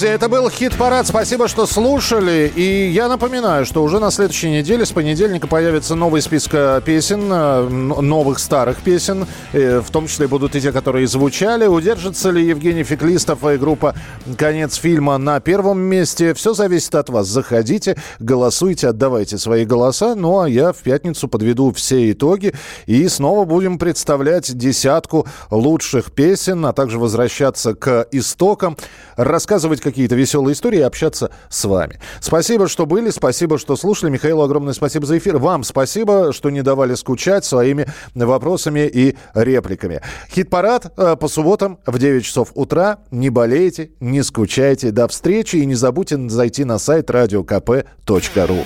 [0.00, 1.06] José это был хит-парад.
[1.06, 2.52] Спасибо, что слушали.
[2.54, 7.22] И я напоминаю, что уже на следующей неделе, с понедельника, появится новый список э, песен,
[7.32, 9.26] э, новых старых песен.
[9.54, 11.64] Э, В том числе будут и те, которые звучали.
[11.64, 13.94] Удержится ли Евгений Феклистов и группа
[14.36, 16.34] «Конец фильма» на первом месте?
[16.34, 17.26] Все зависит от вас.
[17.26, 20.14] Заходите, голосуйте, отдавайте свои голоса.
[20.14, 22.52] Ну, а я в пятницу подведу все итоги.
[22.84, 28.76] И снова будем представлять десятку лучших песен, а также возвращаться к истокам,
[29.16, 32.00] рассказывать какие-то веселые истории и общаться с вами.
[32.20, 34.10] Спасибо, что были, спасибо, что слушали.
[34.10, 35.38] Михаилу огромное спасибо за эфир.
[35.38, 40.00] Вам спасибо, что не давали скучать своими вопросами и репликами.
[40.30, 42.98] Хит-парад э, по субботам в 9 часов утра.
[43.10, 44.90] Не болейте, не скучайте.
[44.90, 48.64] До встречи и не забудьте зайти на сайт radiokp.ru.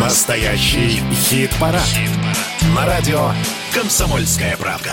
[0.00, 1.82] Настоящий хит-парад.
[2.74, 3.30] На радио
[3.72, 4.92] «Комсомольская правка».